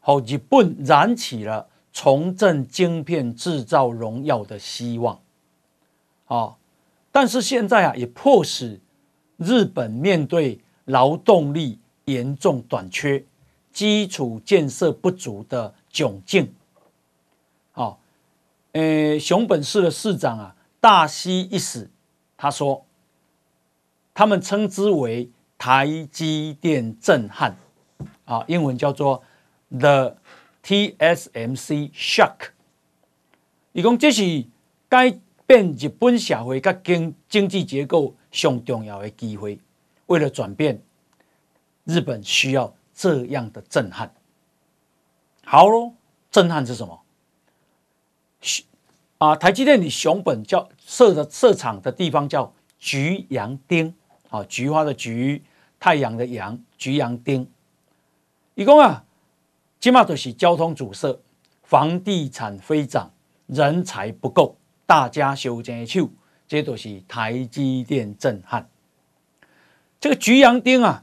[0.00, 1.68] 好，日本燃起了。
[1.92, 5.20] 重振晶片制造荣耀的希望，
[6.26, 6.56] 啊！
[7.10, 8.80] 但是现在啊，也迫使
[9.36, 13.22] 日本面对劳动力严重短缺、
[13.70, 16.54] 基础建设不足的窘境。
[17.72, 18.00] 好，
[18.72, 21.90] 呃，熊本市的市长啊，大西一史
[22.38, 22.86] 他说，
[24.14, 27.54] 他们称之为台积电震撼，
[28.24, 29.22] 啊，英文叫做
[29.68, 30.16] The。
[30.62, 32.50] TSMC shock，
[33.72, 34.46] 伊讲这是
[34.88, 39.58] 改变日本社会跟经经济结构上重要的机会。
[40.06, 40.80] 为了转变，
[41.84, 44.14] 日本需要这样的震撼。
[45.44, 45.94] 好喽，
[46.30, 47.02] 震撼是什么？
[49.18, 53.94] 啊，台积电你熊本叫设的设厂的地方叫菊阳町，
[54.30, 55.42] 啊，菊花的菊，
[55.80, 57.48] 太阳的阳，菊阳町。
[58.54, 59.04] 一共啊，
[59.82, 61.18] 起码都是交通阻塞，
[61.64, 63.10] 房地产飞涨，
[63.48, 66.08] 人才不够，大家修剪手，
[66.46, 68.70] 这都是台积电震撼。
[69.98, 71.02] 这个菊阳町啊，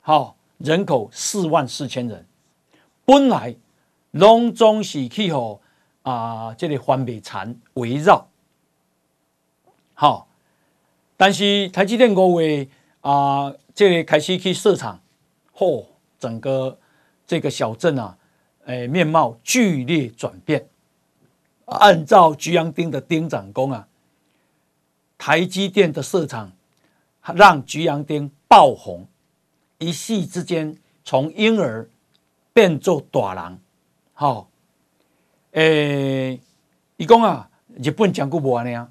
[0.00, 2.24] 好，人口四万四千人，
[3.04, 3.56] 本来
[4.12, 5.60] 拢总是气候
[6.02, 8.28] 啊，这里环北产围绕，
[9.94, 10.28] 好，
[11.16, 12.68] 但是台积电五月
[13.00, 15.00] 啊，这里开始去设厂，
[15.52, 15.86] 嚯，
[16.20, 16.78] 整个
[17.26, 18.16] 这个小镇啊，
[18.66, 20.68] 诶，面貌剧烈转变。
[21.66, 23.88] 按照菊阳町的町长工啊，
[25.16, 26.52] 台积电的市场。
[27.34, 29.06] 让菊阳町爆红，
[29.78, 31.88] 一夕之间从婴儿
[32.52, 33.58] 变做大人。
[34.12, 34.50] 好，
[35.52, 36.38] 诶，
[36.98, 37.48] 伊讲啊，
[37.82, 38.90] 日本讲过无安尼啊，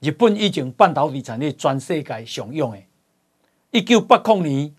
[0.00, 2.86] 日本已经半导体产业全世界上用诶。
[3.70, 4.74] 一九八零年，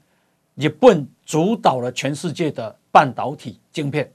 [0.55, 4.13] 日本主导了全世界的半导体晶片，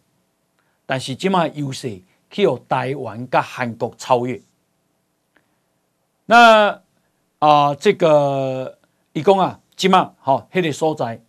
[0.86, 4.40] 但是今麦优势去由台湾跟韩国超越。
[6.24, 6.70] 那
[7.40, 8.78] 啊、呃，这个。
[9.12, 11.20] 伊讲啊，即马吼，迄个所在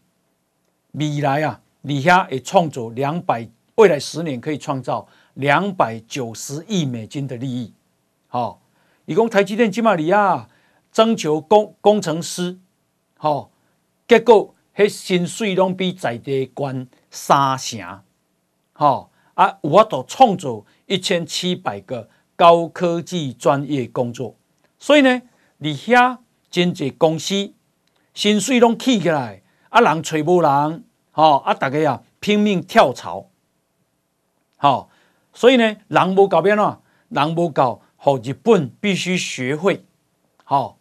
[0.91, 7.73] 未来啊，里遐会创造两百，未来十年可以创造两百九十亿美金的利益。
[8.27, 8.61] 好，
[9.05, 10.47] 伊讲台积电即马里啊，
[10.91, 12.59] 征求工工程师，
[13.17, 13.49] 好，
[14.07, 16.71] 结果迄薪水拢比在地高
[17.11, 18.01] 三成。
[18.73, 24.35] 好啊，有法度创造一千七百个高科技专业工作。
[24.79, 25.21] 所以呢，
[25.57, 26.17] 你遐
[26.49, 27.53] 真济公司。
[28.13, 33.29] 薪水拢起起来，啊人找无人，吼啊大家啊拼命跳槽，
[34.57, 34.89] 好，
[35.31, 39.85] 所以呢人无够变啊，人无够，互日本必须学会，
[40.43, 40.77] 好，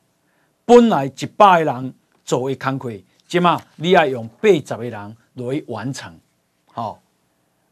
[0.65, 2.91] 本来一百个人做一工课，
[3.29, 6.19] 即马你要用八十个人来完成，
[6.73, 7.01] 好，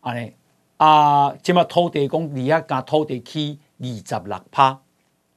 [0.00, 0.32] 安尼
[0.76, 4.80] 啊，即马土地公你遐加土地起二十六趴，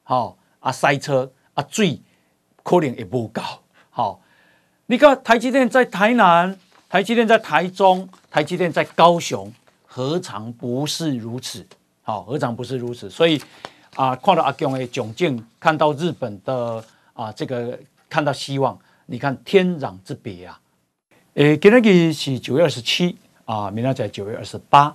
[0.04, 2.00] 好，啊塞车啊水
[2.62, 3.42] 可能会无够。
[3.90, 4.20] 好，
[4.86, 6.56] 你看台积电在台南，
[6.88, 9.52] 台积电在台中，台积电在高雄，
[9.84, 11.66] 何尝不是如此？
[12.02, 13.10] 好，何尝不是如此？
[13.10, 13.42] 所以
[13.96, 16.82] 啊，看到阿强的窘境，看到日本的
[17.12, 20.58] 啊这个看到希望，你看天壤之别啊！
[21.34, 23.16] 诶，今天日是九月二十七
[23.46, 24.94] 啊，明天在九月二十八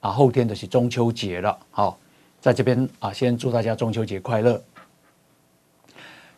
[0.00, 1.56] 啊，后天就是中秋节了。
[1.70, 1.96] 好，
[2.40, 4.60] 在这边啊，先祝大家中秋节快乐。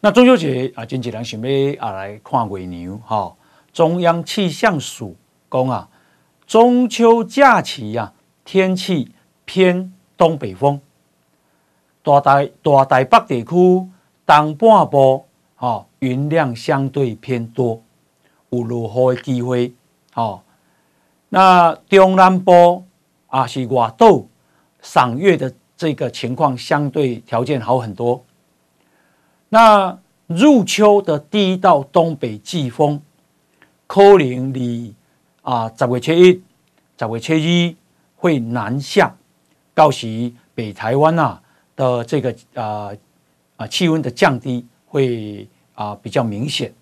[0.00, 3.34] 那中秋节啊，经济人准备啊来看月牛哈。
[3.72, 5.16] 中央气象署
[5.50, 5.88] 讲啊，
[6.46, 8.12] 中秋假期呀、啊，
[8.44, 9.10] 天气
[9.46, 10.78] 偏东北风，
[12.02, 13.88] 大台大台北地区
[14.26, 15.24] 东半部
[15.56, 17.82] 哈云量相对偏多，
[18.58, 19.72] 有落雨的机会。
[20.12, 20.44] 好，
[21.28, 22.84] 那中南部
[23.26, 24.24] 啊是外岛
[24.80, 28.24] 赏月的这个情况相对条件好很多。
[29.48, 33.00] 那入秋的第一道东北季风，
[33.86, 34.94] 可能离
[35.42, 36.42] 啊十月七一、
[36.98, 37.76] 十月七一
[38.16, 39.14] 会南下，
[39.74, 41.42] 到时北台湾啊
[41.76, 42.90] 的这个啊
[43.56, 46.72] 啊气温的降低会啊比较明显。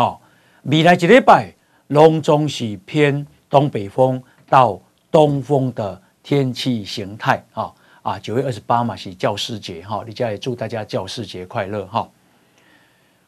[0.00, 0.18] 好，
[0.62, 1.52] 未来几礼拜
[1.88, 7.70] 隆中是偏东北风到东风的天气形态啊。
[8.00, 12.08] 啊，九月二十八嘛是教师节哈，李家也祝大家教师节快乐哈。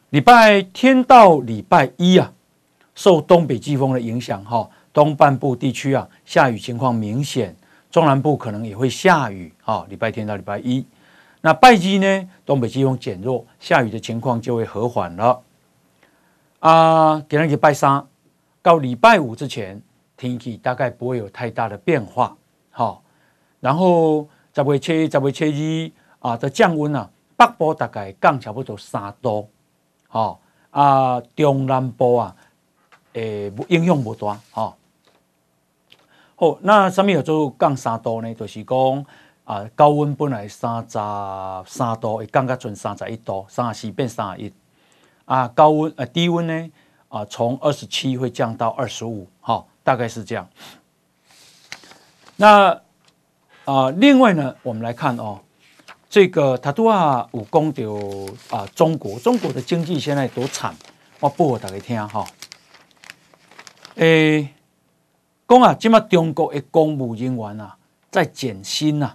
[0.09, 2.33] 礼拜天到礼拜一啊，
[2.95, 7.55] 受东北季风的影响哈，东半部地区啊下雨情况明显，
[7.91, 9.85] 中南部可能也会下雨哈。
[9.91, 10.87] 礼拜天到礼拜一，
[11.43, 15.39] 那拜一呢，东北季风减弱，下雨的情况就会和缓了。
[16.63, 18.07] 啊，给人礼拜三
[18.63, 19.83] 到礼拜五之前，
[20.17, 22.37] 天气大概不会有太大的变化
[22.71, 23.01] 哈，
[23.61, 24.27] 然后。
[24.55, 25.45] 十月初一、十月初
[26.21, 27.09] 二啊的降温啊，
[27.39, 29.49] 北部大概降差不多三度，
[30.09, 32.37] 好啊，中南部啊，
[33.15, 34.77] 诶，影响不大，好。
[36.37, 38.35] 好，那什么叫做降三度呢？
[38.35, 39.07] 就是讲
[39.45, 40.99] 啊，高温本来三十
[41.65, 44.53] 三度，会降到剩三十一度，三十四变三十一。
[45.33, 46.71] 啊，高温啊，低温呢
[47.09, 50.47] 啊，从二十七会降到二十五，好，大概是这样。
[52.37, 52.83] 那
[53.65, 55.41] 啊，另外呢，我们来看哦，
[56.11, 57.83] 这个他都啊有讲到
[58.55, 60.77] 啊，中国中国的经济现在多惨，
[61.19, 62.27] 我报给大家听哈。
[63.95, 64.53] 诶，
[65.49, 67.79] 讲啊，今麦中国的公务人员啊，
[68.11, 69.15] 在减薪呐，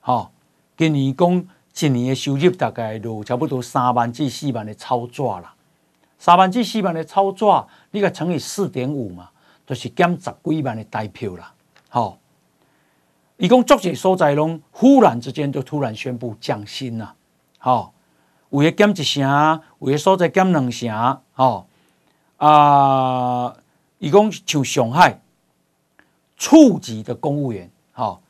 [0.00, 0.30] 好，
[0.76, 1.42] 今年讲
[1.80, 5.54] 一年的收入大概都差不多三万至四万的操作啦，
[6.18, 9.30] 三万至四万的操作，你个乘以四点五嘛，
[9.66, 11.52] 就是减十几万的台票啦，
[11.88, 12.18] 吼！
[13.36, 17.14] 伊讲足些所在拢忽然之间就突然宣布降薪了，
[17.58, 17.92] 好，
[18.50, 21.66] 有的减一成，有的所在减两成，吼。
[22.38, 23.54] 啊，
[23.98, 25.20] 伊讲像上海
[26.36, 28.20] 处级的公务员，好，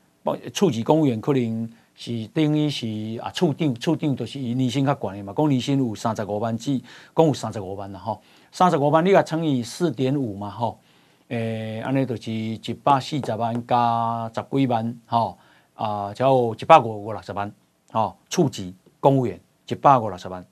[0.53, 1.71] 处级公务员可能
[2.01, 2.87] 是等于是
[3.21, 6.79] 啊处长，处长就是年薪较悬的嘛，讲年薪有三十五万至，
[7.13, 8.21] 讲有三十五万啦，吼，
[8.53, 10.79] 三十五万你甲乘以四点五嘛，吼。
[11.27, 15.37] 诶，安尼就是一百四十万加十几万，吼
[15.75, 17.51] 啊，才有一百五五六十万，
[17.91, 19.37] 吼，处级公务员
[19.67, 20.43] 一百五六十万，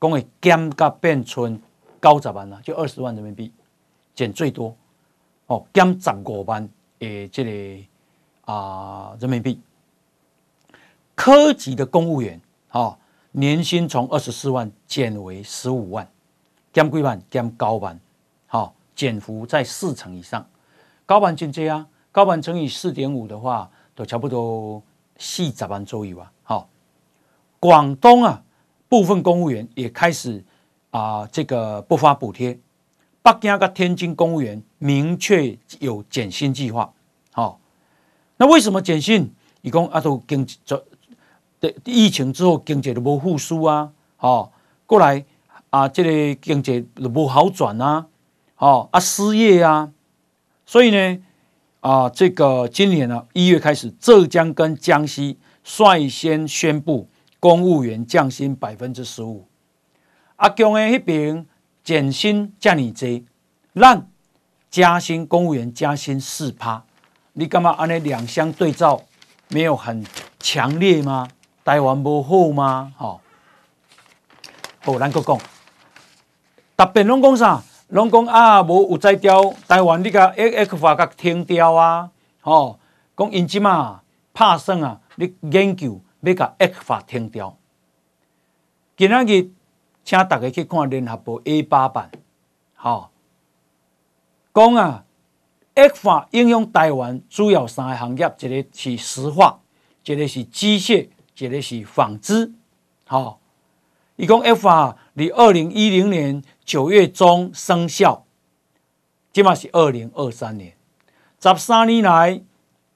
[0.00, 1.60] 讲会减甲变成
[2.00, 3.52] 九十万啦，就二十万人民币，
[4.14, 4.74] 减最多，
[5.46, 6.66] 哦，减十五万
[7.00, 7.84] 诶，这个
[8.46, 9.60] 啊人民币。
[11.16, 12.96] 科级的公务员，吼，
[13.32, 16.08] 年薪从二十四万减为十五万，
[16.72, 17.20] 减几万？
[17.28, 17.98] 减九万，
[18.46, 18.72] 吼。
[18.94, 20.48] 减幅在四成以上，
[21.04, 24.82] 高板就这样，高板乘以四点五的话，都差不多
[25.18, 26.32] 四十万左右啊。
[26.42, 26.68] 好，
[27.60, 28.42] 广东啊，
[28.88, 30.42] 部分公务员也开始
[30.92, 32.58] 啊、呃，这个不发补贴。
[33.22, 36.90] 北京跟天津公务员明确有减薪计划。
[37.32, 37.60] 好，
[38.38, 39.30] 那为什么减薪？
[39.60, 40.58] 一共啊都经济
[41.60, 43.90] 的疫情之后经济都无复苏啊。
[44.16, 44.52] 好，
[44.86, 45.24] 过来
[45.70, 48.06] 啊，这个经济都无好转啊。
[48.54, 49.92] 好啊，失业啊，
[50.64, 51.18] 所以呢，
[51.80, 59.46] 啊，这个今年呢一月开始，浙江跟江西率先宣布公务员降薪百分之十五。
[60.36, 61.46] 阿强的那边
[61.84, 63.22] 减薪降你这，
[63.74, 64.08] 让
[64.70, 66.84] 加薪公务员加薪四趴，
[67.34, 69.02] 你干嘛按那两相对照，
[69.48, 70.04] 没有很
[70.38, 71.28] 强烈吗？
[71.66, 72.92] 台湾无好吗？
[72.96, 73.20] 好，
[74.84, 75.36] 好，咱搁讲，
[76.76, 77.60] 特别拢讲啥？
[77.88, 82.12] 拢讲啊，无有在调台湾，你甲 F 法甲停掉啊！
[82.40, 82.78] 吼，
[83.16, 84.02] 讲因即嘛
[84.32, 87.56] 拍算啊，你研究要甲 X 法停掉。
[88.96, 89.50] 今仔日
[90.04, 92.12] 请大家去看联合报 A 八版，
[92.76, 93.08] 吼，
[94.54, 95.04] 讲啊
[95.74, 99.58] ，X 法应用台湾主要三个行业，一个是石化，
[100.04, 101.08] 一个是机械，
[101.38, 102.52] 一个是纺织，
[103.06, 103.38] 吼。
[104.16, 106.42] 伊讲 FR 离二零一零年。
[106.66, 108.24] 九月中生效，
[109.32, 110.74] 即嘛是二零二三年，
[111.40, 112.42] 十三年来，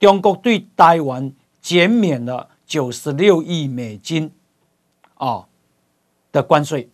[0.00, 1.32] 中国对台湾
[1.62, 4.32] 减免了九十六亿美金，
[5.14, 5.46] 啊
[6.32, 6.90] 的关税，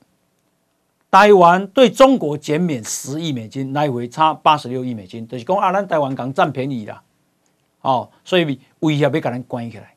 [1.11, 7.03] 台湾对中国减免十亿美金，来回差八十六亿美金，就是讲啊，咱台湾港占便宜啦，
[7.81, 9.97] 哦，所以威胁要把咱关起来。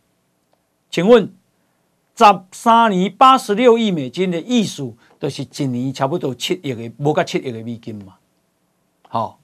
[0.89, 1.29] 请问，
[2.19, 4.93] 十三年八十六亿美金的意思？
[5.17, 8.15] 都是一年差不多七亿个，无甲七亿个美金嘛，
[9.07, 9.39] 好，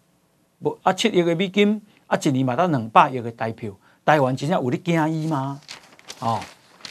[0.60, 3.72] 无啊七亿个美金，啊一年嘛到两百亿个台票，
[4.04, 5.62] 台湾真正有你惊伊吗？
[6.20, 6.42] 哦，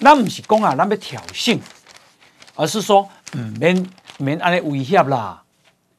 [0.00, 1.58] 咱毋是讲啊，咱要挑衅，
[2.54, 3.06] 而是说
[3.36, 5.42] 唔免免安尼威胁啦，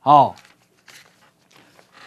[0.02, 0.34] 哦，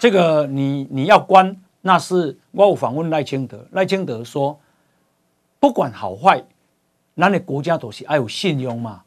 [0.01, 4.59] 这个你你要关，那是我有访问赖清德，赖清德说，
[5.61, 6.45] 不管好坏，
[7.19, 9.03] 咱的国家都是爱有信用嘛。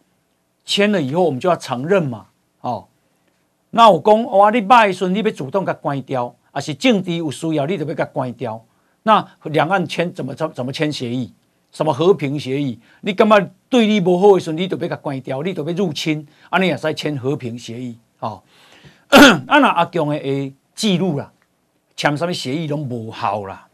[0.63, 2.27] 签了以后，我们就要承认嘛，
[2.61, 2.87] 哦，
[3.71, 8.63] 那我讲，哇，你卖的时候，你要主动给关掉，还是政治有需要，你就要给关掉。
[9.03, 11.33] 那两岸签怎么怎怎么签协议？
[11.71, 12.79] 什么和平协议？
[13.01, 13.39] 你干嘛
[13.69, 18.43] 对你不好的时候，你就要给关掉，你就要入侵，啊，你也是签和平协议，哦，
[19.47, 21.31] 啊那阿强的记录啦，
[21.95, 23.67] 签什么协议都不好啦。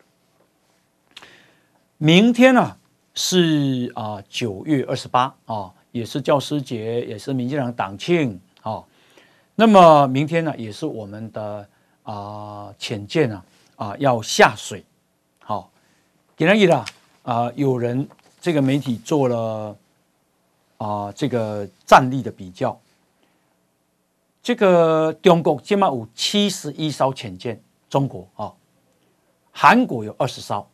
[1.97, 2.77] 明天啊
[3.17, 5.73] 是啊九月二十八啊。
[5.93, 8.83] 也是教师节，也是民进党党庆，啊，
[9.55, 11.67] 那么明天呢，也是我们的
[12.03, 13.45] 啊潜舰啊
[13.77, 14.85] 啊要下水，
[15.39, 15.71] 好，
[16.35, 16.85] 简单一点
[17.23, 18.07] 啊，有人
[18.39, 19.75] 这个媒体做了
[20.77, 22.79] 啊这个战力的比较，
[24.43, 27.59] 这个中国起码有七十一艘潜舰，
[27.89, 28.53] 中国啊，
[29.51, 30.67] 韩国有二十艘，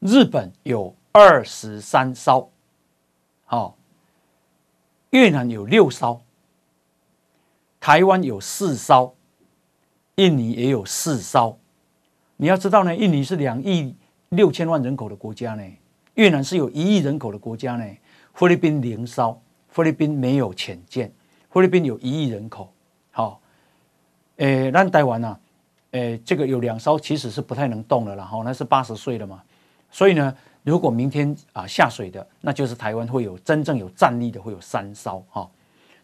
[0.00, 2.50] 日本有二十三艘，
[3.44, 3.76] 好。
[5.10, 6.20] 越南有六艘，
[7.78, 9.14] 台湾有四艘，
[10.16, 11.56] 印尼也有四艘。
[12.36, 13.94] 你要知道呢，印尼是两亿
[14.30, 15.62] 六千万人口的国家呢，
[16.14, 17.84] 越南是有一亿人口的国家呢，
[18.32, 21.12] 菲律宾零艘，菲律宾没有潜舰，
[21.48, 22.72] 菲律宾有一亿人口，
[23.12, 23.40] 好，
[24.38, 25.38] 诶，那台湾呢，
[25.92, 29.40] 诶，这个有两艘其实是不太能动了，然后那是八十岁了嘛，
[29.92, 35.48] 所以呢，如果明天啊下水的，那就是台湾会有真正有战力的会有三艘哈，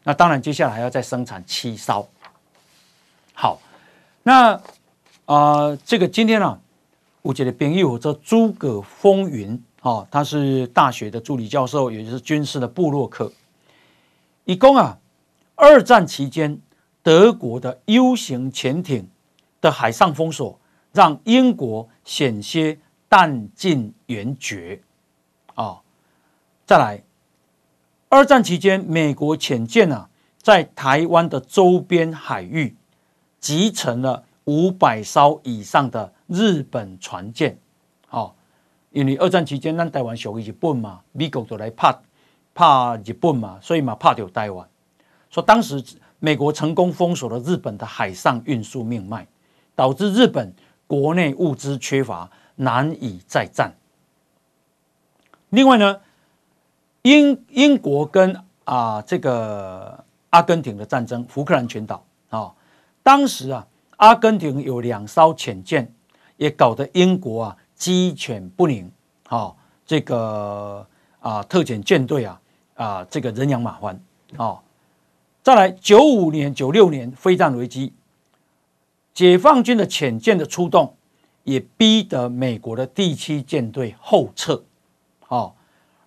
[0.05, 2.09] 那当然接下来还要再生产七艘，
[3.35, 3.61] 好，
[4.23, 4.61] 那
[5.25, 6.61] 啊、这个今天呢、啊。
[7.23, 13.31] 我觉得朋友叫诸葛风云，哦，他是大学的助理教授，也就是军事的部落客。
[14.47, 14.99] 一共啊，
[15.55, 16.59] 二战期间
[17.03, 19.07] 德国的 U 型潜艇
[19.61, 20.59] 的海上封锁，
[20.93, 22.79] 让英国险些
[23.11, 24.81] 弹尽援绝。
[25.55, 25.83] 啊，
[26.65, 27.03] 再来，
[28.09, 30.09] 二战期间美国潜舰啊，
[30.41, 32.75] 在台湾的周边海域
[33.39, 36.15] 集成了五百艘以上的。
[36.33, 37.59] 日本船舰，
[38.11, 38.33] 哦，
[38.91, 42.01] 因为二战期间，咱台湾属于日本嘛，美国就来怕
[42.55, 44.65] 怕日本嘛，所以嘛怕掉台湾。
[45.29, 45.83] 说当时
[46.21, 49.27] 美国成功封锁了日本的海上运输命脉，
[49.75, 50.55] 导致日本
[50.87, 52.31] 国内物资缺乏，
[52.63, 53.73] 难以再战。
[55.51, 56.01] 另外呢，
[57.03, 62.55] 英英国跟啊、这个阿根廷的战争，福克兰群岛啊、哦，
[63.03, 65.93] 当时啊，阿根廷有两艘潜舰。
[66.41, 68.91] 也搞得英国啊鸡犬不宁，
[69.27, 70.87] 好，这个
[71.19, 72.41] 啊特遣舰队啊
[72.77, 74.03] 啊这个人仰马翻，
[74.39, 74.65] 好，
[75.43, 77.93] 再来九五年九六年非战危机，
[79.13, 80.97] 解放军的潜舰的出动，
[81.45, 84.63] 也逼得美国的第七舰队后撤，
[85.21, 85.57] 好，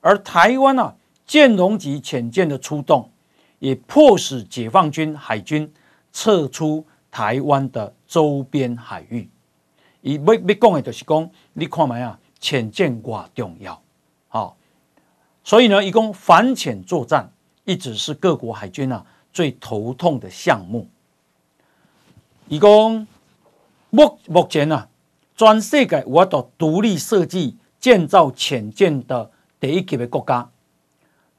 [0.01, 3.09] 而台湾啊建龙级潜舰的出动，
[3.59, 5.71] 也迫使解放军海军
[6.11, 9.29] 撤出台湾的周边海域。
[10.01, 13.81] 伊要要讲的，就是讲，你看嘛呀，潜舰寡重要，
[14.27, 14.57] 好，
[15.43, 17.31] 所以呢，一共反潜作战
[17.63, 20.87] 一直是各国海军啊最头痛的项目。
[22.49, 23.07] 一共
[23.89, 24.89] 目目前啊，
[25.35, 29.29] 全世界我都独立设计建造潜舰的
[29.59, 30.49] 第一级的国家，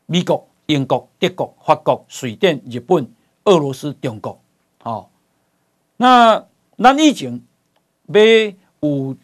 [0.07, 3.11] 美国、英国、德国、法国、瑞典、日本、
[3.45, 4.41] 俄罗斯、中国，
[4.79, 5.11] 好，
[5.97, 6.47] 那
[6.79, 7.43] 咱以前。
[8.07, 9.17] 要有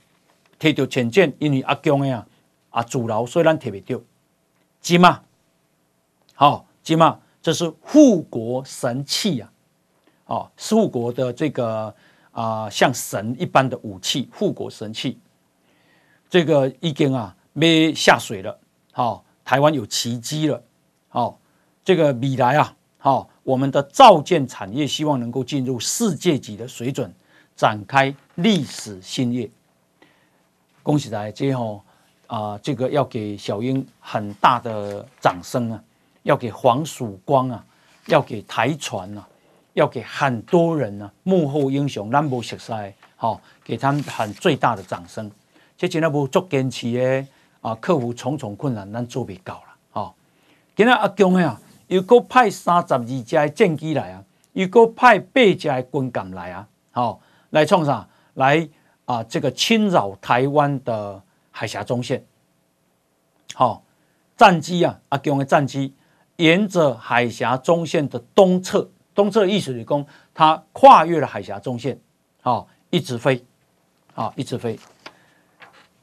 [0.59, 2.27] 摕到潜舰，因为阿强的啊
[2.71, 4.01] 啊阻挠，所以咱摕不到。
[4.81, 5.21] 是嘛？
[6.33, 7.21] 好，是嘛？
[7.43, 9.51] 这是护国神器呀！
[10.25, 11.95] 哦，护国的这个
[12.33, 15.19] 啊，像神一般的武器，护国神器。
[16.29, 18.59] 这个已经啊，没下水了。
[18.93, 20.63] 好，台湾有奇迹了。
[21.09, 21.39] 好，
[21.85, 27.13] 这个未来啊，好，我们的造舰产业希望能够进入世界级的水准。
[27.57, 29.51] 展开历史新页，
[30.83, 31.83] 恭喜大家最后
[32.27, 35.85] 啊，这个要给小英很大的掌声啊，
[36.23, 37.63] 要给黄曙光啊，
[38.07, 39.29] 要给台船啊，
[39.75, 42.73] 要给很多人啊，幕后英雄咱无熟悉，
[43.17, 45.31] 好，给他们很最大的掌声。
[45.77, 47.27] 这真的无足坚持的
[47.61, 49.75] 啊，克服重重困难，咱做未到了。
[49.91, 50.15] 好，
[50.75, 57.21] 今日阿强啊，又搁派三十二架战机来啊，又搁派八架军舰来啊，好。
[57.53, 58.09] 来创啥？
[58.35, 58.69] 来
[59.07, 59.25] 啊！
[59.25, 62.25] 这个侵扰台湾的海峡中线。
[63.55, 63.83] 好，
[64.37, 65.93] 战机啊，阿强的战机
[66.37, 71.99] 沿着海峡中线的东侧，东侧意思是讲，它跨越了海峡中线，
[72.43, 73.45] 好，一直飞，
[74.15, 74.79] 啊，一直飞。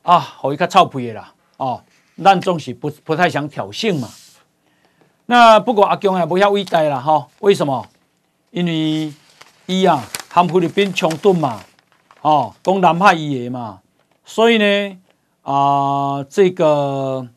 [0.04, 1.34] 啊，好一个臭屁的啦！
[1.58, 1.84] 哦，
[2.24, 4.10] 咱总是不不太想挑衅嘛。
[5.26, 7.28] 那不过阿强也不要伟大了哈？
[7.40, 7.88] 为什么？
[8.52, 9.14] 因为
[9.66, 10.02] 一样。
[10.30, 11.64] 和菲律宾冲突嘛，
[12.22, 13.82] 哦，攻南海一夜嘛，
[14.24, 15.00] 所以呢，
[15.42, 15.54] 啊、
[16.18, 17.28] 呃，这个，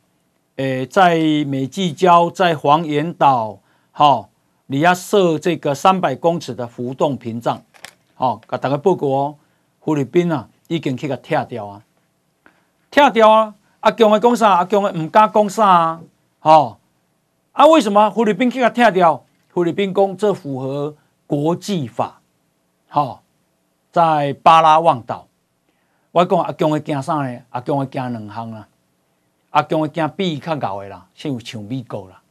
[0.57, 1.17] 诶，在
[1.47, 3.61] 美济礁，在黄岩岛，
[3.91, 4.29] 好、哦，
[4.73, 7.61] 你要设这个三百公尺的浮动屏障，
[8.17, 9.37] 哦，给大家报告哦，
[9.81, 11.83] 菲律宾啊，已经去个拆掉啊，
[12.89, 14.53] 拆掉啊，阿强的讲啥？
[14.53, 16.01] 阿强的唔敢讲啥啊，
[16.43, 16.79] 哦，
[17.51, 19.25] 啊，为什么菲律宾去个拆掉？
[19.49, 20.95] 菲律宾讲这符合
[21.27, 22.21] 国际法。
[22.87, 23.25] 好、
[23.91, 25.27] 在巴拉望岛，
[26.13, 27.41] 我讲阿强会惊啥呢？
[27.51, 28.69] 阿强会惊两项啦。
[29.51, 32.23] 阿强会惊比伊较高的啦，像像美国啦。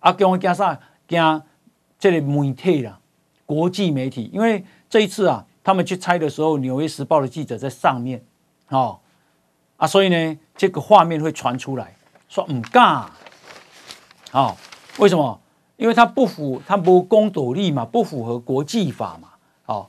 [0.00, 0.78] 阿强会惊啥？
[1.08, 1.42] 惊
[1.98, 2.98] 这个媒体啦，
[3.44, 4.30] 国际媒体。
[4.32, 8.22] 因为这一次啊，他们去拆的时候，《纽约时报》的记者在上面，
[8.68, 8.98] 哦，
[9.76, 11.94] 啊，所以呢，这个画面会传出来，
[12.28, 13.06] 说唔敢。
[14.32, 14.54] 哦，
[14.98, 15.40] 为什么？
[15.76, 19.28] 因为他不符，他不公斗力嘛，不符合国际法嘛。
[19.66, 19.86] 哦。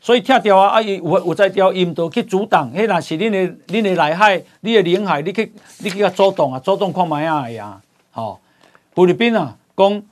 [0.00, 2.72] 所以拆掉啊，啊，伊有有在调，印度去阻挡。
[2.72, 7.80] 迄若是恁的恁的内海，你的领海，你去你去甲阻挡啊，阻挡看觅啊呀，
[8.12, 8.40] 吼。
[8.94, 10.02] 菲律宾啊，讲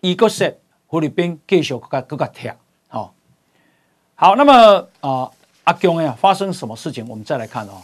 [0.00, 0.50] 伊个说
[0.94, 2.56] 菲律宾继续搁搁甲拆，
[2.88, 3.12] 吼。
[4.14, 5.28] 好，那么啊、
[5.64, 7.04] 阿共呀，发生什么事情？
[7.08, 7.82] 我们再来看哦。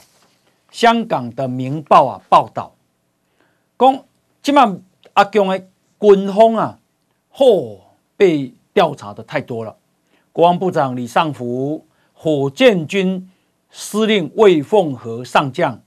[0.70, 2.72] 香港的《明报》啊报道，
[3.76, 4.04] 讲
[4.40, 4.80] 今晚
[5.14, 5.58] 阿共的
[5.98, 6.78] 军方啊，
[7.34, 7.80] 嚯、
[8.16, 9.76] 被调查的太多了。
[10.32, 11.84] 国防部长李尚福、
[12.14, 13.28] 火箭军
[13.72, 15.82] 司令魏凤和上将、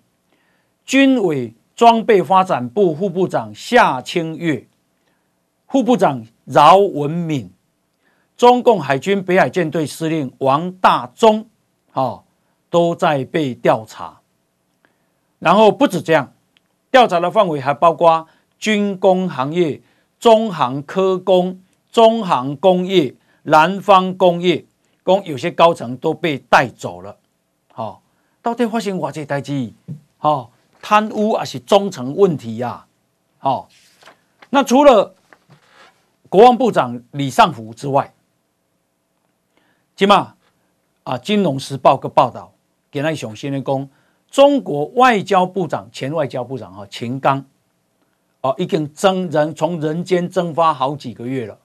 [0.84, 4.68] 军委装备发展部副部长夏清月、
[5.74, 7.52] 副部长饶文敏、
[8.38, 11.48] 中共海军北海舰队司令王大中，
[11.94, 12.22] 啊，
[12.70, 14.20] 都在被调查。
[15.40, 16.32] 然后不止这样，
[16.92, 18.28] 调查的范围还包括
[18.60, 19.82] 军工行业、
[20.20, 21.60] 中航科工、
[21.92, 23.16] 中航工业。
[23.42, 24.64] 南方工业，
[25.02, 27.18] 工有些高层都被带走了，
[27.74, 28.00] 好、哦，
[28.44, 29.74] 到底发生哪些代志？
[30.20, 30.50] 好、哦，
[30.84, 32.86] 贪污还是忠诚问题呀、
[33.40, 33.68] 好、哦，
[34.52, 35.16] 那除了
[36.34, 38.12] 国防部长李尚福之外，
[39.96, 40.34] 今嘛
[41.04, 42.52] 啊，《金融时报》个报道，
[42.90, 43.88] 给那熊先生讲，
[44.32, 47.46] 中国外交部长前外交部长哈秦刚，
[48.42, 51.60] 哦，已经征人从人间蒸发好几个月了，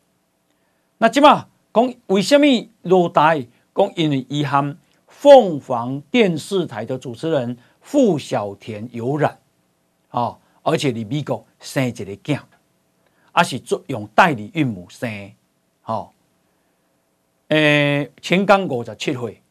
[0.99, 1.47] 那今嘛。
[1.73, 2.47] 讲为什么
[2.83, 3.47] 落台？
[3.75, 9.39] 讲因为伊和凤凰电视台的主持人傅小田有染，
[10.11, 12.39] 啊，而且你美国生一个囝，
[13.33, 15.33] 啊是做用代理孕母生，
[15.83, 16.12] 好，
[17.49, 19.43] 诶，秦刚五十七岁，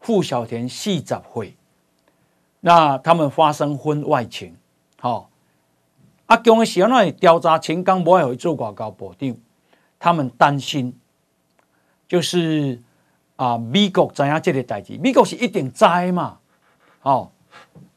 [0.00, 1.56] 傅小田四十岁，
[2.60, 4.56] 那他们发生婚外情，
[5.00, 5.30] 好，
[6.26, 9.36] 阿强的时候呢调查秦刚不会做广告部长，
[9.98, 10.96] 他们担心。
[12.08, 12.78] 就是
[13.36, 16.38] 啊，美国知影这个代志，美国是一定知嘛，
[17.00, 17.32] 哦，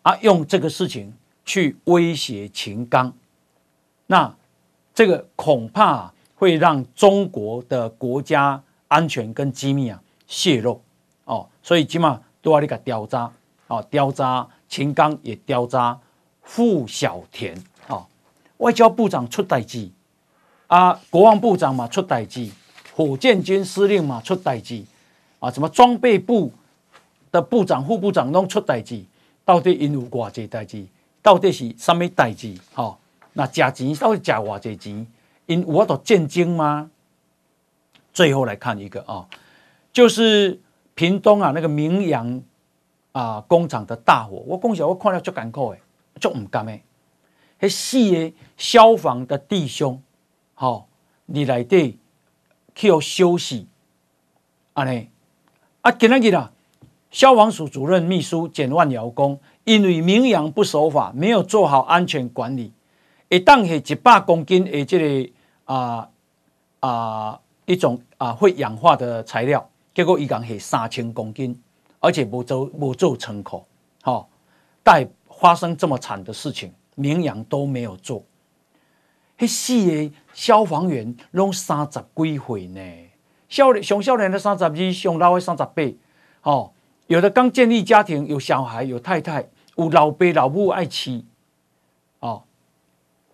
[0.04, 1.14] 啊，用这个事情
[1.44, 3.14] 去威胁秦刚，
[4.08, 4.34] 那
[4.96, 10.82] 这个恐怕会让中国的国家安全跟机密啊泄露，
[11.26, 13.32] 哦，所以起码都要你个刁渣，
[13.68, 16.00] 哦，刁渣秦刚也刁渣
[16.42, 17.56] 傅小田，
[17.88, 18.08] 哦，
[18.58, 19.90] 外交部长出代志，
[20.68, 22.50] 啊，国防部长嘛出代志。
[22.98, 24.82] 火箭军司令嘛出代志
[25.40, 26.50] 啊，什么装备部
[27.30, 29.04] 的部长、副部长都出代志，
[29.44, 30.86] 到底因有偌济代志？
[31.22, 32.56] 到底是什么代志？
[32.74, 32.98] 哈，
[33.38, 35.06] 那假钱到底假偌济钱？
[35.46, 36.90] 因有法度见证吗？
[38.12, 39.28] 最后来看一个啊，
[39.94, 40.60] 就是
[40.96, 42.42] 屏东啊那个明扬
[43.12, 45.80] 啊工厂的大火，我讲实我看了足艰苦诶，
[46.20, 46.82] 足唔甘诶，
[47.60, 50.02] 迄四个消防的弟兄，
[50.56, 50.88] 好，
[51.28, 52.00] 你来对。
[52.78, 53.68] 去休息，
[54.74, 55.08] 安尼
[55.80, 56.52] 啊，今仔日啊，
[57.10, 62.74] 消防署主任秘书简万尧讲，因为明扬不守法，没有做好安全管理，
[63.30, 65.32] 一当是一百公斤的这个
[65.66, 66.10] 啊
[66.80, 71.60] 啊一种啊会氧化的材料，结果一讲是三千公斤，
[72.00, 73.66] 而且不做不做仓库，
[74.04, 74.30] 好，
[74.84, 75.08] 但
[75.40, 78.24] 发生这么惨的事情，明扬都没有做。
[79.38, 82.82] 迄四个消防员拢三十几岁呢，
[83.50, 85.84] 少年上少年的三十二，上老的三十八。
[86.44, 86.72] 哦，
[87.08, 91.26] 有的刚建立家庭，有小孩，有太太，有老爸老母爱妻。
[92.20, 92.44] 哦，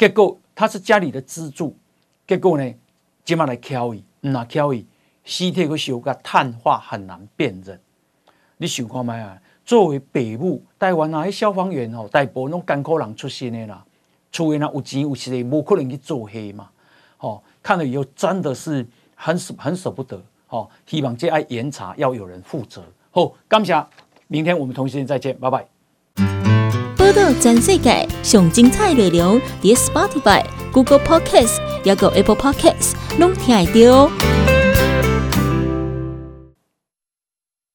[0.01, 1.77] 结果他是家里的支柱，
[2.25, 2.73] 结果呢，
[3.23, 4.83] 今嘛来敲伊，唔那敲伊，
[5.23, 7.79] 尸体个烧个碳化很难辨认。
[8.57, 9.39] 你想看觅啊？
[9.63, 13.85] 作为北部台湾啊，迄消防员哦，大部分拢艰苦人出身的啦。
[14.31, 16.71] 除非呢有钱有势力，无可能去做黑嘛。
[17.19, 18.83] 哦，看了以后真的是
[19.13, 20.19] 很舍很舍不得。
[20.49, 22.83] 哦，希望这爱严查，要有人负责。
[23.11, 23.85] 好，感谢，
[24.25, 25.67] 明天我们同时间再见，拜拜。
[27.11, 34.50] 报道全世界上精彩内容，伫 Spotify、Google Podcasts，还有 Apple Podcasts，拢听得到。